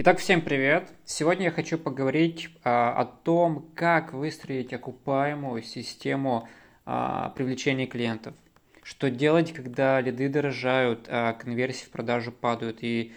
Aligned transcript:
Итак, 0.00 0.20
всем 0.20 0.42
привет! 0.42 0.92
Сегодня 1.04 1.46
я 1.46 1.50
хочу 1.50 1.76
поговорить 1.76 2.50
а, 2.62 2.92
о 2.92 3.04
том, 3.04 3.68
как 3.74 4.12
выстроить 4.12 4.72
окупаемую 4.72 5.60
систему 5.64 6.48
а, 6.86 7.30
привлечения 7.30 7.88
клиентов. 7.88 8.36
Что 8.84 9.10
делать, 9.10 9.52
когда 9.52 10.00
лиды 10.00 10.28
дорожают, 10.28 11.06
а 11.08 11.32
конверсии 11.32 11.86
в 11.86 11.90
продажу 11.90 12.30
падают 12.30 12.78
и 12.80 13.12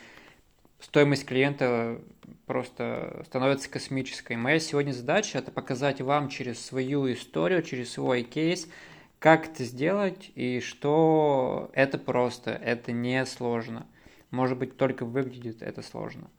стоимость 0.79 1.27
клиента 1.27 2.01
просто 2.47 3.21
становится 3.27 3.69
космической. 3.69 4.35
Моя 4.35 4.57
сегодня 4.57 4.91
задача 4.91 5.37
это 5.37 5.51
показать 5.51 6.01
вам 6.01 6.29
через 6.29 6.65
свою 6.65 7.13
историю, 7.13 7.61
через 7.61 7.91
свой 7.91 8.23
кейс, 8.23 8.67
как 9.19 9.49
это 9.49 9.65
сделать 9.65 10.31
и 10.33 10.59
что 10.61 11.69
это 11.73 11.99
просто, 11.99 12.49
это 12.49 12.91
не 12.91 13.23
сложно. 13.27 13.85
Может 14.31 14.57
быть, 14.57 14.77
только 14.77 15.05
выглядит 15.05 15.61
это 15.61 15.83
сложно. 15.83 16.31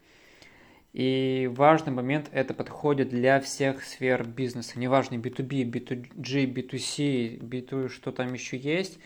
И 0.93 1.51
важный 1.55 1.93
момент, 1.93 2.29
это 2.33 2.53
подходит 2.53 3.09
для 3.09 3.41
всех 3.41 3.83
сфер 3.83 4.27
бизнеса. 4.27 4.79
Неважно, 4.79 5.15
B2B, 5.15 5.65
B2G, 5.65 6.53
B2C, 6.53 7.41
B2, 7.41 7.89
что 7.89 8.13
там 8.13 8.35
еще 8.35 8.59
есть. 8.59 8.99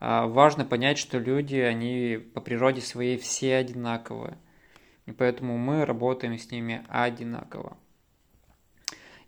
А, 0.00 0.26
важно 0.26 0.64
понять, 0.64 0.96
что 0.96 1.18
люди, 1.18 1.56
они 1.56 2.18
по 2.32 2.40
природе 2.40 2.80
своей 2.80 3.18
все 3.18 3.56
одинаковые. 3.56 4.38
И 5.04 5.12
поэтому 5.12 5.58
мы 5.58 5.84
работаем 5.84 6.38
с 6.38 6.50
ними 6.50 6.82
одинаково. 6.88 7.76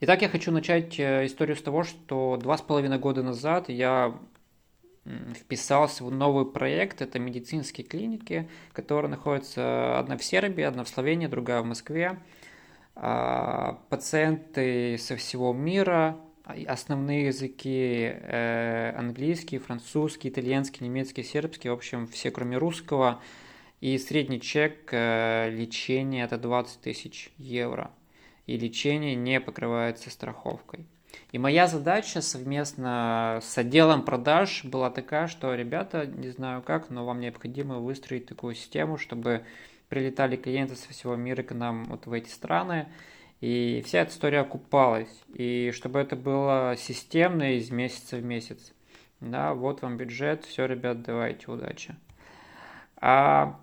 Итак, 0.01 0.23
я 0.23 0.29
хочу 0.29 0.53
начать 0.53 0.99
э, 0.99 1.27
историю 1.27 1.57
с 1.57 1.63
того, 1.63 1.83
что 1.83 2.39
два 2.39 2.57
с 2.57 2.63
половиной 2.63 2.99
года 2.99 3.23
назад 3.23 3.69
я 3.69 4.19
вписался 5.35 6.05
в 6.05 6.11
новый 6.11 6.47
проект. 6.47 7.03
Это 7.03 7.19
медицинские 7.19 7.87
клиники, 7.87 8.49
которые 8.73 9.11
находятся 9.11 9.99
одна 9.99 10.17
в 10.17 10.25
Сербии, 10.25 10.63
одна 10.65 10.85
в 10.85 10.89
Словении, 10.89 11.27
другая 11.27 11.63
в 11.63 11.67
Москве. 11.67 12.19
А, 12.95 13.81
пациенты 13.91 14.97
со 14.99 15.17
всего 15.17 15.53
мира, 15.53 16.17
основные 16.67 17.27
языки 17.27 18.13
э, 18.13 18.95
английский, 18.97 19.59
французский, 19.59 20.29
итальянский, 20.29 20.87
немецкий, 20.87 21.23
сербский, 21.23 21.69
в 21.69 21.73
общем, 21.73 22.07
все 22.07 22.31
кроме 22.31 22.57
русского. 22.57 23.21
И 23.81 23.99
средний 23.99 24.41
чек 24.41 24.89
э, 24.93 25.51
лечения 25.51 26.25
это 26.25 26.39
20 26.39 26.81
тысяч 26.81 27.31
евро. 27.37 27.91
И 28.47 28.57
лечение 28.57 29.15
не 29.15 29.41
покрывается 29.41 30.09
страховкой. 30.09 30.87
И 31.33 31.39
моя 31.39 31.67
задача 31.67 32.23
совместно 32.23 33.41
с 33.43 33.59
отделом 33.59 34.05
продаж 34.05 34.65
была 34.65 34.91
такая, 34.91 35.27
что, 35.27 35.55
ребята, 35.55 36.07
не 36.07 36.31
знаю 36.31 36.63
как, 36.63 36.91
но 36.91 37.05
вам 37.05 37.21
необходимо 37.21 37.79
выстроить 37.79 38.27
такую 38.27 38.55
систему, 38.55 38.97
чтобы 38.97 39.45
прилетали 39.89 40.37
клиенты 40.37 40.77
со 40.77 40.89
всего 40.91 41.17
мира 41.17 41.43
к 41.43 41.55
нам 41.55 41.85
вот 41.85 42.07
в 42.07 42.13
эти 42.13 42.29
страны, 42.29 42.89
и 43.41 43.83
вся 43.87 44.01
эта 44.01 44.13
история 44.13 44.41
окупалась, 44.41 45.23
и 45.35 45.71
чтобы 45.75 45.99
это 45.99 46.17
было 46.17 46.75
системно 46.79 47.57
из 47.57 47.71
месяца 47.71 48.17
в 48.17 48.25
месяц. 48.25 48.73
Да, 49.21 49.55
вот 49.55 49.83
вам 49.83 49.97
бюджет, 49.97 50.45
все, 50.45 50.67
ребят, 50.67 51.03
давайте, 51.03 51.51
удачи. 51.51 51.97
А 52.99 53.61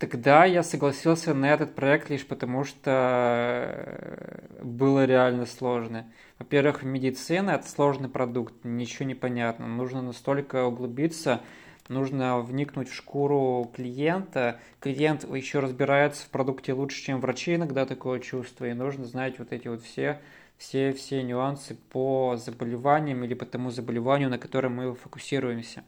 Тогда 0.00 0.46
я 0.46 0.62
согласился 0.62 1.34
на 1.34 1.52
этот 1.52 1.74
проект 1.74 2.08
лишь 2.08 2.26
потому, 2.26 2.64
что 2.64 2.90
э, 2.90 4.62
было 4.62 5.04
реально 5.04 5.44
сложно. 5.44 6.10
Во-первых, 6.38 6.82
медицина– 6.84 7.50
это 7.50 7.68
сложный 7.68 8.08
продукт, 8.08 8.54
ничего 8.64 9.04
не 9.04 9.14
понятно. 9.14 9.66
Нужно 9.66 10.00
настолько 10.00 10.64
углубиться, 10.64 11.42
нужно 11.88 12.40
вникнуть 12.40 12.88
в 12.88 12.94
шкуру 12.94 13.70
клиента. 13.76 14.58
Клиент 14.80 15.30
еще 15.30 15.58
разбирается 15.58 16.24
в 16.24 16.30
продукте 16.30 16.72
лучше, 16.72 17.02
чем 17.02 17.20
врачи 17.20 17.56
иногда 17.56 17.84
такое 17.84 18.20
чувство, 18.20 18.64
и 18.64 18.72
нужно 18.72 19.04
знать 19.04 19.38
вот 19.38 19.52
эти 19.52 19.68
вот 19.68 19.82
все, 19.82 20.18
все, 20.56 20.94
все 20.94 21.22
нюансы 21.22 21.76
по 21.90 22.38
заболеваниям 22.38 23.22
или 23.22 23.34
по 23.34 23.44
тому 23.44 23.70
заболеванию, 23.70 24.30
на 24.30 24.38
котором 24.38 24.76
мы 24.76 24.94
фокусируемся. 24.94 25.84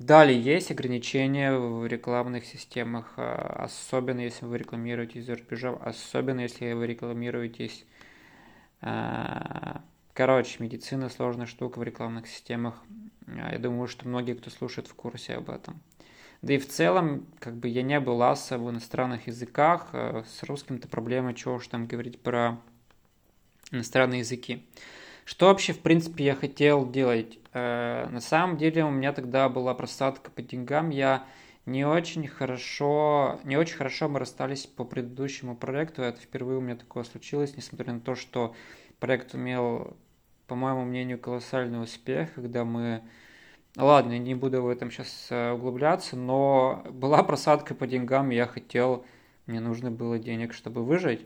Далее 0.00 0.40
есть 0.40 0.70
ограничения 0.70 1.52
в 1.54 1.86
рекламных 1.86 2.46
системах, 2.46 3.12
а, 3.18 3.64
особенно 3.64 4.20
если 4.20 4.46
вы 4.46 4.56
рекламируетесь 4.56 5.26
за 5.26 5.36
рубежом, 5.36 5.78
особенно 5.82 6.40
если 6.40 6.72
вы 6.72 6.86
рекламируетесь... 6.86 7.84
А, 8.80 9.82
короче, 10.14 10.56
медицина 10.58 11.10
сложная 11.10 11.44
штука 11.44 11.78
в 11.78 11.82
рекламных 11.82 12.28
системах. 12.28 12.82
А, 13.26 13.52
я 13.52 13.58
думаю, 13.58 13.88
что 13.88 14.08
многие, 14.08 14.32
кто 14.32 14.48
слушает, 14.48 14.88
в 14.88 14.94
курсе 14.94 15.34
об 15.34 15.50
этом. 15.50 15.82
Да 16.40 16.54
и 16.54 16.58
в 16.58 16.66
целом, 16.66 17.26
как 17.38 17.56
бы 17.56 17.68
я 17.68 17.82
не 17.82 18.00
был 18.00 18.22
аса 18.22 18.56
в 18.56 18.70
иностранных 18.70 19.26
языках, 19.26 19.88
с 19.92 20.42
русским-то 20.44 20.88
проблема, 20.88 21.34
чего 21.34 21.56
уж 21.56 21.68
там 21.68 21.86
говорить 21.86 22.22
про 22.22 22.58
иностранные 23.70 24.20
языки. 24.20 24.64
Что 25.26 25.48
вообще, 25.48 25.74
в 25.74 25.80
принципе, 25.80 26.24
я 26.24 26.34
хотел 26.34 26.90
делать? 26.90 27.39
Э, 27.52 28.08
на 28.10 28.20
самом 28.20 28.56
деле 28.56 28.84
у 28.84 28.90
меня 28.90 29.12
тогда 29.12 29.48
была 29.48 29.74
просадка 29.74 30.30
по 30.30 30.42
деньгам. 30.42 30.90
Я 30.90 31.24
не 31.66 31.84
очень 31.84 32.26
хорошо, 32.26 33.40
не 33.44 33.56
очень 33.56 33.76
хорошо 33.76 34.08
мы 34.08 34.18
расстались 34.18 34.66
по 34.66 34.84
предыдущему 34.84 35.56
проекту. 35.56 36.02
Это 36.02 36.20
впервые 36.20 36.58
у 36.58 36.62
меня 36.62 36.76
такое 36.76 37.04
случилось, 37.04 37.56
несмотря 37.56 37.92
на 37.92 38.00
то, 38.00 38.14
что 38.14 38.54
проект 38.98 39.34
имел, 39.34 39.96
по 40.46 40.54
моему 40.54 40.84
мнению, 40.84 41.18
колоссальный 41.18 41.82
успех, 41.82 42.34
когда 42.34 42.64
мы 42.64 43.02
Ладно, 43.76 44.18
не 44.18 44.34
буду 44.34 44.62
в 44.62 44.68
этом 44.68 44.90
сейчас 44.90 45.28
э, 45.30 45.52
углубляться, 45.52 46.16
но 46.16 46.82
была 46.90 47.22
просадка 47.22 47.72
по 47.72 47.86
деньгам, 47.86 48.30
я 48.30 48.46
хотел, 48.46 49.04
мне 49.46 49.60
нужно 49.60 49.92
было 49.92 50.18
денег, 50.18 50.52
чтобы 50.54 50.84
выжить. 50.84 51.24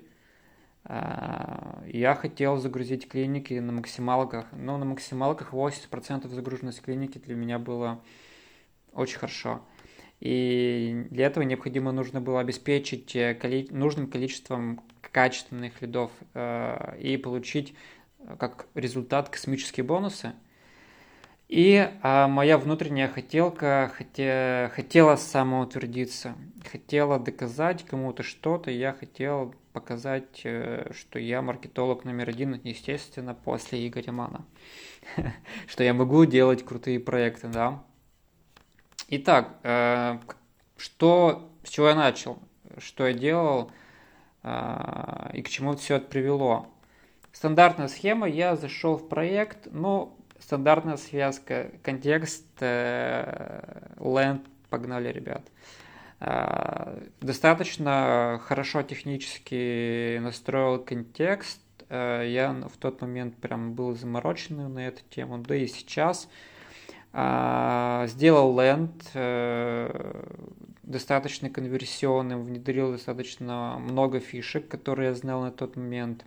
А, 0.87 1.83
я 1.87 2.15
хотел 2.15 2.59
загрузить 2.59 3.09
клиники 3.09 3.55
на 3.55 3.73
максималках, 3.73 4.47
но 4.53 4.77
на 4.77 4.85
максималках 4.85 5.53
80% 5.53 6.29
загруженность 6.29 6.83
клиники 6.83 7.19
для 7.19 7.35
меня 7.35 7.59
было 7.59 8.03
очень 8.93 9.19
хорошо. 9.19 9.63
И 10.21 11.07
для 11.11 11.27
этого 11.27 11.45
необходимо 11.45 11.93
нужно 11.93 12.21
было 12.21 12.41
обеспечить 12.41 13.15
э, 13.17 13.35
коли... 13.35 13.67
нужным 13.71 14.09
количеством 14.09 14.83
качественных 15.01 15.83
лидов 15.83 16.11
э, 16.35 16.99
и 17.01 17.17
получить 17.17 17.75
э, 18.21 18.37
как 18.39 18.67
результат 18.75 19.29
космические 19.29 19.85
бонусы. 19.85 20.33
И 21.55 21.89
а, 22.03 22.27
моя 22.27 22.59
внутренняя 22.59 23.07
хотелка 23.07 23.93
хоте... 23.97 24.73
хотела 24.75 25.15
самоутвердиться, 25.15 26.35
хотела 26.69 27.21
доказать 27.21 27.85
кому-то 27.85 28.25
что-то, 28.25 28.73
я 28.73 28.93
хотел 28.93 29.55
показать, 29.73 30.41
э, 30.43 30.91
что 30.93 31.21
я 31.21 31.43
маркетолог 31.43 32.03
номер 32.03 32.31
один, 32.31 32.61
естественно, 32.65 33.35
после 33.35 33.87
Игоря 33.87 34.11
Мана. 34.11 34.45
что 35.69 35.85
я 35.85 35.95
могу 35.95 36.25
делать 36.25 36.65
крутые 36.65 36.99
проекты, 36.99 37.47
да. 37.47 37.85
Итак, 39.11 39.55
э, 39.63 40.19
что, 40.77 41.53
с 41.63 41.69
чего 41.69 41.91
я 41.91 41.95
начал, 41.95 42.41
что 42.79 43.07
я 43.07 43.13
делал 43.13 43.71
э, 44.43 45.31
и 45.35 45.43
к 45.43 45.49
чему 45.49 45.77
все 45.77 45.99
это 45.99 46.07
привело. 46.07 46.67
Стандартная 47.31 47.87
схема, 47.87 48.29
я 48.29 48.57
зашел 48.57 48.97
в 48.97 49.09
проект, 49.09 49.69
но 49.71 50.19
стандартная 50.39 50.97
связка, 50.97 51.71
контекст, 51.83 52.45
ленд, 52.61 54.43
погнали, 54.69 55.09
ребят. 55.13 55.43
А, 56.21 56.99
достаточно 57.21 58.41
хорошо 58.45 58.83
технически 58.83 60.19
настроил 60.19 60.79
контекст. 60.83 61.61
А, 61.89 62.23
я 62.23 62.53
в 62.53 62.77
тот 62.79 63.01
момент 63.03 63.37
прям 63.37 63.75
был 63.75 63.95
замороченный 63.95 64.69
на 64.69 64.89
эту 64.89 65.03
тему, 65.11 65.39
да 65.39 65.55
и 65.57 65.67
сейчас. 65.67 66.29
Сделал 67.13 68.61
ленд 68.61 69.05
э, 69.15 70.25
достаточно 70.83 71.49
конверсионным, 71.49 72.43
внедрил 72.43 72.91
достаточно 72.91 73.77
много 73.79 74.19
фишек, 74.19 74.67
которые 74.67 75.11
я 75.11 75.15
знал 75.15 75.43
на 75.43 75.53
тот 75.53 75.77
момент. 75.77 76.25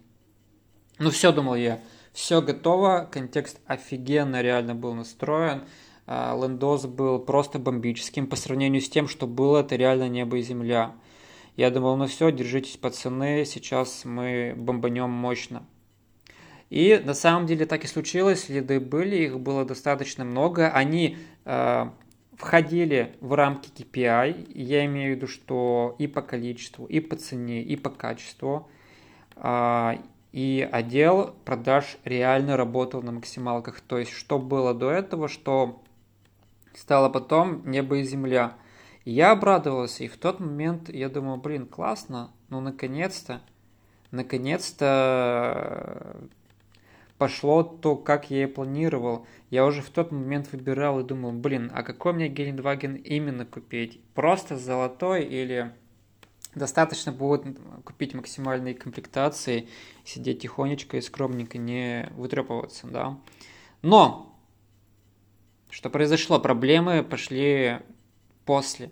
Ну 0.97 1.09
все, 1.09 1.33
думал 1.33 1.55
я, 1.55 1.81
все 2.13 2.41
готово, 2.41 3.07
контекст 3.11 3.59
офигенно 3.65 4.41
реально 4.41 4.75
был 4.75 4.93
настроен. 4.93 5.63
А, 6.05 6.37
Лендос 6.41 6.85
был 6.85 7.19
просто 7.19 7.59
бомбическим 7.59 8.27
по 8.27 8.35
сравнению 8.35 8.81
с 8.81 8.89
тем, 8.89 9.07
что 9.07 9.27
было 9.27 9.59
это 9.59 9.75
реально 9.75 10.07
небо 10.07 10.37
и 10.37 10.41
земля. 10.41 10.95
Я 11.57 11.71
думал, 11.71 11.97
ну 11.97 12.07
все, 12.07 12.31
держитесь, 12.31 12.77
пацаны, 12.77 13.43
сейчас 13.45 14.05
мы 14.05 14.53
бомбанем 14.55 15.09
мощно. 15.09 15.65
И 16.69 17.01
на 17.03 17.13
самом 17.13 17.45
деле 17.47 17.65
так 17.65 17.83
и 17.83 17.87
случилось, 17.87 18.49
лиды 18.49 18.79
были, 18.79 19.15
их 19.17 19.39
было 19.39 19.65
достаточно 19.65 20.23
много. 20.23 20.69
Они 20.69 21.17
э, 21.45 21.89
входили 22.35 23.15
в 23.21 23.33
рамки 23.33 23.69
KPI, 23.71 24.51
я 24.53 24.85
имею 24.85 25.13
в 25.13 25.15
виду, 25.17 25.27
что 25.27 25.95
и 25.97 26.07
по 26.07 26.21
количеству, 26.21 26.85
и 26.85 26.99
по 26.99 27.15
цене, 27.15 27.63
и 27.63 27.75
по 27.75 27.89
качеству. 27.89 28.69
И 30.31 30.67
отдел 30.71 31.35
продаж 31.45 31.97
реально 32.03 32.57
работал 32.57 33.01
на 33.01 33.11
максималках. 33.11 33.81
То 33.81 33.97
есть, 33.97 34.11
что 34.11 34.39
было 34.39 34.73
до 34.73 34.91
этого, 34.91 35.27
что 35.27 35.81
стало 36.75 37.09
потом 37.09 37.69
небо 37.69 37.97
и 37.97 38.03
земля. 38.03 38.53
Я 39.05 39.31
обрадовался, 39.31 40.03
и 40.03 40.07
в 40.07 40.17
тот 40.17 40.39
момент 40.39 40.89
я 40.89 41.09
думал, 41.09 41.37
блин, 41.37 41.65
классно, 41.65 42.31
ну 42.49 42.59
наконец-то, 42.59 43.41
наконец-то 44.11 46.17
пошло 47.17 47.63
то, 47.63 47.95
как 47.95 48.29
я 48.29 48.43
и 48.43 48.47
планировал. 48.47 49.25
Я 49.49 49.65
уже 49.65 49.81
в 49.81 49.89
тот 49.89 50.11
момент 50.11 50.51
выбирал 50.51 50.99
и 50.99 51.03
думал, 51.03 51.31
блин, 51.31 51.71
а 51.73 51.83
какой 51.83 52.13
мне 52.13 52.27
Гелендваген 52.27 52.95
именно 52.95 53.45
купить? 53.45 54.01
Просто 54.13 54.57
золотой 54.57 55.23
или 55.23 55.73
достаточно 56.55 57.11
будет 57.11 57.43
купить 57.83 58.13
максимальные 58.13 58.73
комплектации, 58.73 59.67
сидеть 60.03 60.41
тихонечко 60.41 60.97
и 60.97 61.01
скромненько, 61.01 61.57
не 61.57 62.09
вытрепываться, 62.15 62.87
да. 62.87 63.17
Но, 63.81 64.35
что 65.69 65.89
произошло? 65.89 66.39
Проблемы 66.39 67.03
пошли 67.03 67.79
после. 68.45 68.91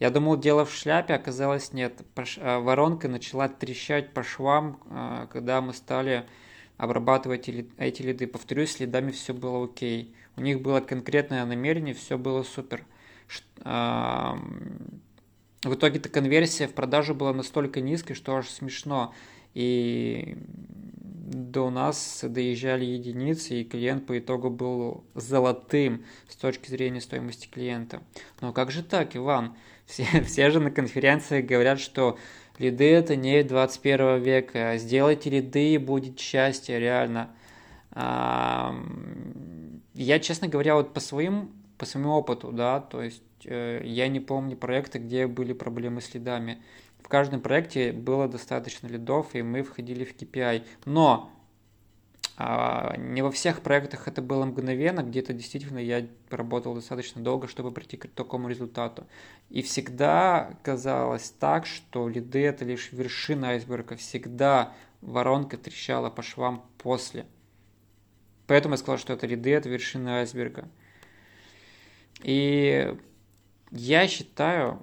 Я 0.00 0.10
думал, 0.10 0.36
дело 0.36 0.64
в 0.64 0.72
шляпе, 0.72 1.14
оказалось 1.14 1.72
нет. 1.72 2.02
А, 2.38 2.60
воронка 2.60 3.08
начала 3.08 3.48
трещать 3.48 4.12
по 4.12 4.22
швам, 4.22 4.80
а, 4.90 5.26
когда 5.28 5.60
мы 5.60 5.72
стали 5.72 6.26
обрабатывать 6.76 7.48
эти 7.48 8.02
лиды. 8.02 8.26
Повторюсь, 8.26 8.72
с 8.72 8.80
лидами 8.80 9.12
все 9.12 9.32
было 9.32 9.64
окей. 9.64 10.14
У 10.36 10.40
них 10.40 10.60
было 10.60 10.80
конкретное 10.80 11.44
намерение, 11.46 11.94
все 11.94 12.18
было 12.18 12.42
супер. 12.42 12.84
В 15.64 15.74
итоге-то 15.74 16.08
конверсия 16.08 16.68
в 16.68 16.74
продажу 16.74 17.14
была 17.14 17.32
настолько 17.32 17.80
низкой, 17.80 18.14
что 18.14 18.36
аж 18.36 18.48
смешно. 18.48 19.14
И 19.54 20.36
до 21.34 21.70
нас 21.70 22.20
доезжали 22.22 22.84
единицы, 22.84 23.60
и 23.60 23.64
клиент 23.64 24.06
по 24.06 24.18
итогу 24.18 24.50
был 24.50 25.04
золотым 25.14 26.04
с 26.28 26.36
точки 26.36 26.68
зрения 26.68 27.00
стоимости 27.00 27.48
клиента. 27.48 28.02
Но 28.40 28.52
как 28.52 28.70
же 28.70 28.82
так, 28.82 29.16
Иван? 29.16 29.56
Все, 29.86 30.04
все 30.22 30.50
же 30.50 30.60
на 30.60 30.70
конференции 30.70 31.42
говорят, 31.42 31.78
что 31.78 32.18
лиды 32.58 32.90
это 32.90 33.16
не 33.16 33.42
21 33.42 34.22
века. 34.22 34.78
Сделайте 34.78 35.28
лиды, 35.28 35.74
и 35.74 35.78
будет 35.78 36.18
счастье, 36.18 36.80
реально. 36.80 37.30
Я, 37.94 38.72
честно 40.22 40.48
говоря, 40.48 40.76
вот 40.76 40.94
по 40.94 41.00
своим 41.00 41.50
по 41.76 41.86
своему 41.86 42.12
опыту, 42.12 42.50
да, 42.52 42.80
то 42.80 43.02
есть 43.02 43.22
я 43.44 44.08
не 44.08 44.20
помню 44.20 44.56
проекты, 44.56 44.98
где 44.98 45.26
были 45.26 45.52
проблемы 45.52 46.00
с 46.00 46.14
лидами. 46.14 46.62
В 47.02 47.08
каждом 47.08 47.40
проекте 47.40 47.92
было 47.92 48.28
достаточно 48.28 48.86
лидов, 48.86 49.34
и 49.34 49.42
мы 49.42 49.62
входили 49.62 50.04
в 50.04 50.16
KPI. 50.16 50.64
Но 50.86 51.30
а, 52.36 52.96
не 52.96 53.22
во 53.22 53.30
всех 53.30 53.60
проектах 53.60 54.08
это 54.08 54.20
было 54.20 54.44
мгновенно, 54.44 55.02
где-то 55.02 55.32
действительно 55.32 55.78
я 55.78 56.06
работал 56.30 56.74
достаточно 56.74 57.22
долго, 57.22 57.46
чтобы 57.46 57.70
прийти 57.70 57.96
к 57.96 58.08
такому 58.08 58.48
результату. 58.48 59.06
И 59.50 59.62
всегда 59.62 60.58
казалось 60.62 61.32
так, 61.38 61.66
что 61.66 62.08
лиды 62.08 62.44
это 62.44 62.64
лишь 62.64 62.90
вершина 62.90 63.50
айсберга, 63.50 63.96
всегда 63.96 64.72
воронка 65.00 65.56
трещала 65.56 66.10
по 66.10 66.22
швам 66.22 66.64
после. 66.78 67.26
Поэтому 68.48 68.74
я 68.74 68.78
сказал, 68.78 68.98
что 68.98 69.12
это 69.12 69.26
лиды, 69.26 69.52
это 69.52 69.68
вершина 69.68 70.18
айсберга. 70.18 70.68
И 72.22 72.96
я 73.74 74.06
считаю, 74.06 74.82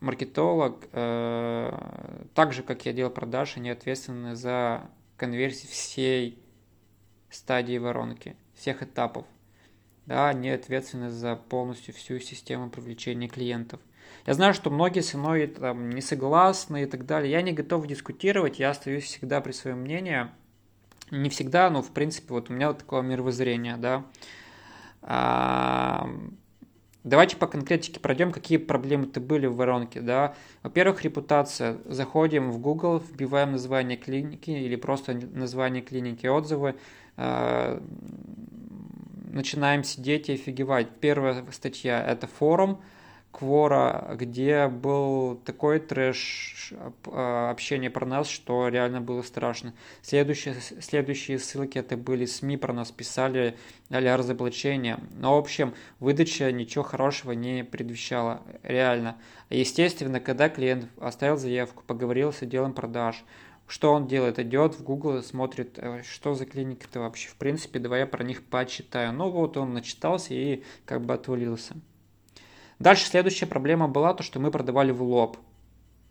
маркетолог, 0.00 0.88
э, 0.92 2.24
так 2.34 2.52
же, 2.52 2.62
как 2.62 2.86
я 2.86 2.92
делал 2.92 3.10
продажи, 3.10 3.54
они 3.56 3.70
ответственны 3.70 4.36
за 4.36 4.88
конверсию 5.16 5.72
всей 5.72 6.38
стадии 7.30 7.78
воронки, 7.78 8.36
всех 8.54 8.82
этапов. 8.82 9.26
Да, 10.06 10.28
они 10.28 10.50
ответственны 10.50 11.10
за 11.10 11.36
полностью 11.36 11.92
всю 11.94 12.18
систему 12.20 12.70
привлечения 12.70 13.28
клиентов. 13.28 13.80
Я 14.24 14.34
знаю, 14.34 14.54
что 14.54 14.70
многие 14.70 15.00
со 15.00 15.18
мной 15.18 15.48
там, 15.48 15.90
не 15.90 16.00
согласны 16.00 16.84
и 16.84 16.86
так 16.86 17.04
далее. 17.04 17.30
Я 17.30 17.42
не 17.42 17.52
готов 17.52 17.86
дискутировать, 17.86 18.58
я 18.58 18.70
остаюсь 18.70 19.04
всегда 19.04 19.40
при 19.40 19.52
своем 19.52 19.80
мнении. 19.80 20.28
Не 21.10 21.28
всегда, 21.28 21.68
но 21.70 21.82
в 21.82 21.90
принципе 21.90 22.32
вот 22.34 22.50
у 22.50 22.52
меня 22.52 22.68
вот 22.68 22.78
такое 22.78 23.02
мировоззрение, 23.02 23.76
да. 23.76 24.06
А, 25.02 26.08
давайте 27.04 27.36
по 27.36 27.46
конкретике 27.46 28.00
пройдем, 28.00 28.32
какие 28.32 28.58
проблемы-то 28.58 29.20
были 29.20 29.46
в 29.46 29.56
воронке, 29.56 30.00
да. 30.00 30.34
Во-первых, 30.62 31.02
репутация. 31.02 31.78
Заходим 31.84 32.50
в 32.50 32.58
Google, 32.58 32.98
вбиваем 32.98 33.52
название 33.52 33.96
клиники 33.96 34.50
или 34.50 34.76
просто 34.76 35.14
название 35.14 35.82
клиники, 35.82 36.26
отзывы, 36.26 36.76
а, 37.16 37.82
начинаем 39.30 39.84
сидеть 39.84 40.28
и 40.28 40.34
офигевать. 40.34 40.88
Первая 41.00 41.44
статья– 41.52 42.02
это 42.06 42.26
форум, 42.26 42.80
Квора, 43.38 44.16
где 44.18 44.66
был 44.66 45.36
такой 45.44 45.78
трэш 45.78 46.74
а, 47.06 47.50
общение 47.52 47.88
про 47.88 48.04
нас, 48.04 48.28
что 48.28 48.66
реально 48.66 49.00
было 49.00 49.22
страшно. 49.22 49.74
Следующие, 50.02 50.56
следующие 50.56 51.38
ссылки 51.38 51.78
это 51.78 51.96
были 51.96 52.24
СМИ 52.24 52.56
про 52.56 52.72
нас 52.72 52.90
писали 52.90 53.56
а 53.90 54.16
разоблачения. 54.16 54.98
Но, 55.12 55.36
в 55.36 55.38
общем, 55.38 55.74
выдача 56.00 56.50
ничего 56.50 56.82
хорошего 56.82 57.30
не 57.30 57.62
предвещала, 57.62 58.42
реально. 58.64 59.16
Естественно, 59.50 60.18
когда 60.18 60.48
клиент 60.48 60.88
оставил 61.00 61.36
заявку, 61.36 61.84
поговорил 61.86 62.32
с 62.32 62.42
отделом 62.42 62.72
продаж, 62.72 63.24
что 63.68 63.92
он 63.92 64.08
делает? 64.08 64.40
Идет 64.40 64.74
в 64.74 64.82
Google, 64.82 65.22
смотрит, 65.22 65.78
э, 65.78 66.02
что 66.02 66.34
за 66.34 66.44
клиники-то 66.44 66.98
вообще. 66.98 67.28
В 67.28 67.36
принципе, 67.36 67.78
давай 67.78 68.00
я 68.00 68.06
про 68.08 68.24
них 68.24 68.42
почитаю. 68.42 69.12
Ну 69.12 69.30
вот 69.30 69.56
он 69.56 69.74
начитался 69.74 70.34
и 70.34 70.64
как 70.86 71.02
бы 71.04 71.14
отвалился. 71.14 71.76
Дальше 72.78 73.06
следующая 73.06 73.46
проблема 73.46 73.88
была 73.88 74.14
то, 74.14 74.22
что 74.22 74.38
мы 74.38 74.50
продавали 74.50 74.92
в 74.92 75.02
лоб. 75.02 75.36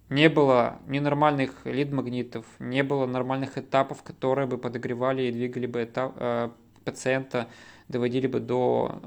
Не 0.09 0.29
было 0.29 0.79
ни 0.87 0.99
нормальных 0.99 1.65
лид-магнитов, 1.65 2.45
не 2.59 2.83
было 2.83 3.05
нормальных 3.05 3.57
этапов, 3.57 4.03
которые 4.03 4.47
бы 4.47 4.57
подогревали 4.57 5.23
и 5.23 5.31
двигали 5.31 5.65
бы 5.65 5.83
этап, 5.83 6.13
э, 6.17 6.49
пациента, 6.85 7.47
доводили 7.89 8.27
бы 8.27 8.39
до 8.39 9.01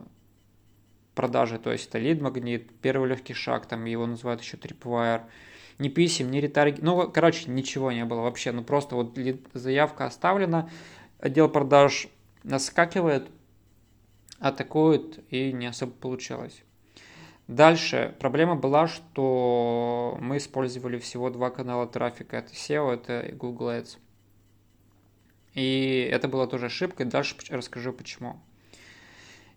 продажи. 1.15 1.59
То 1.59 1.73
есть 1.73 1.89
это 1.89 1.99
лид-магнит, 1.99 2.71
первый 2.81 3.09
легкий 3.09 3.35
шаг, 3.35 3.67
там 3.67 3.85
его 3.85 4.07
называют 4.07 4.43
еще 4.43 4.57
tripwire. 4.57 5.23
Ни 5.79 5.89
писем, 5.89 6.31
ни 6.31 6.39
ретарги, 6.39 6.81
ну, 6.83 7.11
короче, 7.11 7.51
ничего 7.51 7.91
не 7.93 8.05
было 8.05 8.21
вообще. 8.21 8.53
Ну, 8.53 8.63
просто 8.63 8.97
вот 8.97 9.19
заявка 9.55 10.05
оставлена, 10.05 10.69
отдел 11.19 11.49
продаж 11.49 12.09
наскакивает, 12.43 13.29
атакует, 14.39 15.21
и 15.31 15.53
не 15.53 15.67
особо 15.67 15.93
получалось. 15.93 16.63
Дальше 17.51 18.15
проблема 18.21 18.55
была, 18.55 18.87
что 18.87 20.17
мы 20.21 20.37
использовали 20.37 20.99
всего 20.99 21.31
два 21.31 21.51
канала 21.51 21.85
трафика. 21.89 22.37
Это 22.37 22.53
SEO, 22.53 22.95
это 22.95 23.35
Google 23.35 23.71
Ads. 23.71 23.99
И 25.55 26.09
это 26.13 26.29
была 26.29 26.47
тоже 26.47 26.67
ошибка. 26.67 27.05
Дальше 27.05 27.35
расскажу 27.51 27.93
почему. 27.93 28.39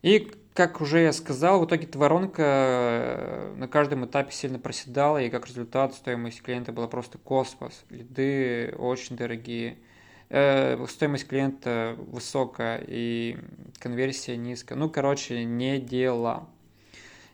И, 0.01 0.32
как 0.56 0.82
уже 0.82 1.01
я 1.01 1.13
сказал, 1.13 1.60
в 1.62 1.67
итоге 1.67 1.88
воронка 1.94 2.41
э, 2.41 3.53
на 3.58 3.67
каждом 3.67 4.08
этапе 4.08 4.32
сильно 4.32 4.58
проседала, 4.58 5.22
и 5.22 5.29
как 5.29 5.46
результат 5.46 5.94
стоимость 5.94 6.41
клиента 6.41 6.72
была 6.72 6.88
просто 6.88 7.20
космос. 7.20 7.86
Лиды 7.91 8.74
очень 8.75 9.17
дорогие, 9.17 9.77
э, 10.29 10.84
стоимость 10.89 11.27
клиента 11.27 11.96
высокая 12.00 12.84
и 12.88 13.38
конверсия 13.77 14.36
низкая. 14.36 14.79
Ну, 14.79 14.89
короче, 14.89 15.46
не 15.46 15.79
дело. 15.79 16.50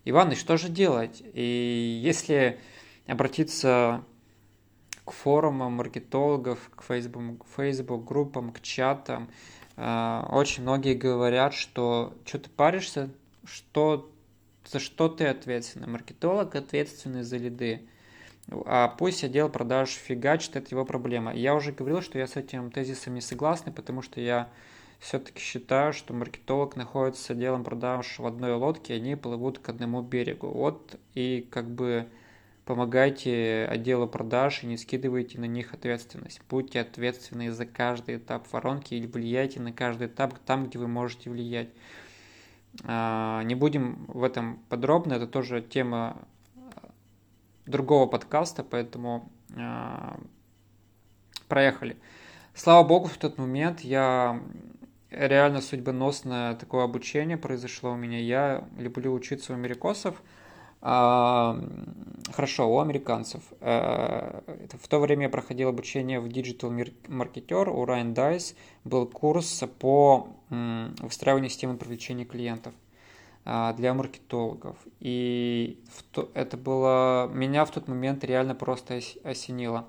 Иван, 0.10 0.32
и 0.32 0.36
что 0.36 0.58
же 0.58 0.70
делать? 0.70 1.22
И 1.34 2.00
если 2.04 2.60
обратиться 3.08 4.04
к 5.06 5.12
форумам 5.12 5.74
маркетологов, 5.74 6.72
к 6.76 6.84
Facebook, 6.84 7.46
Facebook 7.56 8.06
группам, 8.06 8.52
к 8.52 8.62
чатам, 8.62 9.30
э, 9.76 10.24
очень 10.32 10.64
многие 10.64 10.94
говорят, 10.94 11.54
что 11.54 12.14
что 12.26 12.40
ты 12.40 12.50
паришься, 12.50 13.10
что, 13.44 14.12
за 14.66 14.80
что 14.80 15.10
ты 15.10 15.26
ответственный. 15.26 15.88
Маркетолог 15.88 16.56
ответственный 16.56 17.24
за 17.24 17.38
лиды. 17.38 17.88
А 18.66 18.88
пусть 18.88 19.24
отдел 19.24 19.50
продаж 19.50 19.90
фигачит, 19.90 20.56
это 20.56 20.68
его 20.72 20.86
проблема. 20.86 21.34
Я 21.34 21.54
уже 21.56 21.72
говорил, 21.72 22.02
что 22.02 22.18
я 22.18 22.26
с 22.26 22.36
этим 22.36 22.72
тезисом 22.72 23.14
не 23.14 23.22
согласен, 23.22 23.74
потому 23.74 24.02
что 24.02 24.20
я 24.22 24.50
все-таки 25.00 25.42
считаю, 25.42 25.94
что 25.94 26.14
маркетолог 26.14 26.76
находится 26.76 27.24
с 27.24 27.30
отделом 27.30 27.64
продаж 27.64 28.20
в 28.20 28.26
одной 28.26 28.54
лодке, 28.54 28.96
они 28.96 29.16
плывут 29.16 29.60
к 29.60 29.70
одному 29.70 30.02
берегу. 30.02 30.48
Вот 30.50 31.00
и 31.16 31.48
как 31.50 31.70
бы 31.70 32.08
помогайте 32.66 33.66
отделу 33.70 34.08
продаж 34.08 34.64
и 34.64 34.68
не 34.68 34.78
скидывайте 34.78 35.40
на 35.40 35.46
них 35.46 35.74
ответственность. 35.74 36.42
Будьте 36.50 36.82
ответственны 36.82 37.52
за 37.52 37.66
каждый 37.66 38.18
этап 38.18 38.52
воронки 38.52 38.94
или 38.94 39.08
влияйте 39.08 39.62
на 39.62 39.72
каждый 39.72 40.08
этап 40.08 40.38
там, 40.40 40.68
где 40.68 40.78
вы 40.78 40.88
можете 40.88 41.30
влиять. 41.30 41.70
А, 42.84 43.42
не 43.44 43.56
будем 43.56 44.06
в 44.08 44.24
этом 44.24 44.60
подробно, 44.70 45.14
это 45.14 45.28
тоже 45.28 45.62
тема 45.62 46.18
другого 47.66 48.06
подкаста, 48.06 48.64
поэтому 48.64 49.32
а, 49.56 50.20
проехали. 51.48 51.98
Слава 52.54 52.86
богу, 52.86 53.08
в 53.08 53.18
тот 53.18 53.38
момент 53.38 53.80
я 53.80 54.42
реально 55.12 55.62
судьбоносное 55.62 56.56
такое 56.56 56.84
обучение 56.84 57.38
произошло 57.38 57.92
у 57.92 57.96
меня. 57.96 58.20
Я 58.20 58.68
люблю 58.78 59.14
учиться 59.14 59.54
у 59.54 59.56
америкосов. 59.56 60.22
А, 60.82 61.60
хорошо, 62.34 62.74
у 62.74 62.80
американцев. 62.80 63.42
А, 63.60 64.44
в 64.82 64.88
то 64.88 65.00
время 65.00 65.24
я 65.24 65.30
проходил 65.30 65.70
обучение 65.70 66.20
в 66.20 66.28
Digital 66.28 66.72
Marketer 67.08 67.70
у 67.70 67.86
Ryan 67.86 68.14
Dice. 68.14 68.56
Был 68.84 69.08
курс 69.08 69.64
по 69.80 70.30
выстраиванию 70.50 71.50
системы 71.50 71.78
привлечения 71.78 72.26
клиентов 72.26 72.74
а, 73.46 73.74
для 73.74 73.94
маркетологов. 73.94 74.78
И 75.00 75.84
это 76.34 76.56
было... 76.56 77.30
Меня 77.34 77.66
в 77.66 77.72
тот 77.72 77.88
момент 77.88 78.24
реально 78.24 78.56
просто 78.56 79.00
осенило 79.24 79.88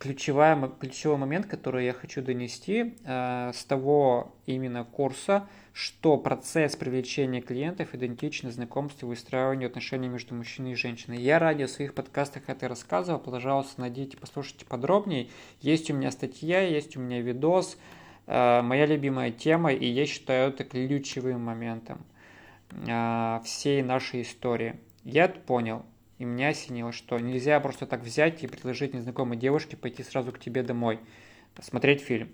ключевая, 0.00 0.56
ключевой 0.80 1.18
момент, 1.18 1.46
который 1.46 1.84
я 1.84 1.92
хочу 1.92 2.22
донести 2.22 2.96
э, 3.04 3.52
с 3.54 3.64
того 3.64 4.34
именно 4.46 4.82
курса, 4.82 5.46
что 5.74 6.16
процесс 6.16 6.74
привлечения 6.74 7.42
клиентов 7.42 7.94
идентичен 7.94 8.50
знакомству 8.50 9.06
и 9.06 9.10
выстраиванию 9.10 9.68
отношений 9.68 10.08
между 10.08 10.34
мужчиной 10.34 10.72
и 10.72 10.74
женщиной. 10.74 11.18
Я 11.18 11.38
ради 11.38 11.66
своих 11.66 11.92
подкастах 11.92 12.44
это 12.46 12.66
рассказывал, 12.66 13.20
пожалуйста, 13.20 13.82
найдите, 13.82 14.16
послушайте 14.16 14.64
подробнее. 14.64 15.28
Есть 15.60 15.90
у 15.90 15.94
меня 15.94 16.10
статья, 16.10 16.62
есть 16.62 16.96
у 16.96 17.00
меня 17.00 17.20
видос, 17.20 17.76
э, 18.26 18.62
моя 18.62 18.86
любимая 18.86 19.30
тема, 19.30 19.70
и 19.70 19.86
я 19.86 20.06
считаю 20.06 20.48
это 20.48 20.64
ключевым 20.64 21.42
моментом 21.42 21.98
э, 22.70 23.40
всей 23.44 23.82
нашей 23.82 24.22
истории. 24.22 24.80
Я 25.04 25.26
это 25.26 25.38
понял, 25.40 25.84
и 26.20 26.24
меня 26.26 26.48
осенило, 26.48 26.92
что 26.92 27.18
нельзя 27.18 27.58
просто 27.60 27.86
так 27.86 28.02
взять 28.02 28.44
и 28.44 28.46
предложить 28.46 28.92
незнакомой 28.92 29.38
девушке 29.38 29.74
пойти 29.74 30.02
сразу 30.02 30.32
к 30.32 30.38
тебе 30.38 30.62
домой, 30.62 31.00
смотреть 31.62 32.02
фильм. 32.02 32.28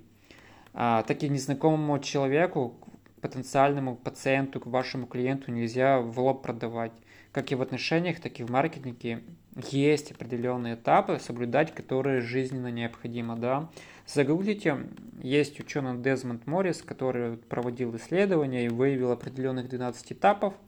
А, 0.74 1.04
так 1.04 1.22
и 1.22 1.28
незнакомому 1.28 2.00
человеку, 2.00 2.74
потенциальному 3.20 3.94
пациенту, 3.94 4.58
к 4.58 4.66
вашему 4.66 5.06
клиенту 5.06 5.52
нельзя 5.52 6.00
в 6.00 6.18
лоб 6.18 6.42
продавать. 6.42 6.90
Как 7.30 7.52
и 7.52 7.54
в 7.54 7.62
отношениях, 7.62 8.18
так 8.18 8.40
и 8.40 8.42
в 8.42 8.50
маркетинге 8.50 9.22
есть 9.70 10.10
определенные 10.10 10.74
этапы 10.74 11.20
соблюдать, 11.20 11.72
которые 11.72 12.22
жизненно 12.22 12.72
необходимо. 12.72 13.36
Да? 13.36 13.70
Загуглите, 14.04 14.78
есть 15.22 15.60
ученый 15.60 15.96
Дезмонд 15.96 16.44
Моррис, 16.48 16.82
который 16.82 17.36
проводил 17.36 17.94
исследования 17.94 18.66
и 18.66 18.68
выявил 18.68 19.12
определенных 19.12 19.68
12 19.68 20.12
этапов– 20.12 20.54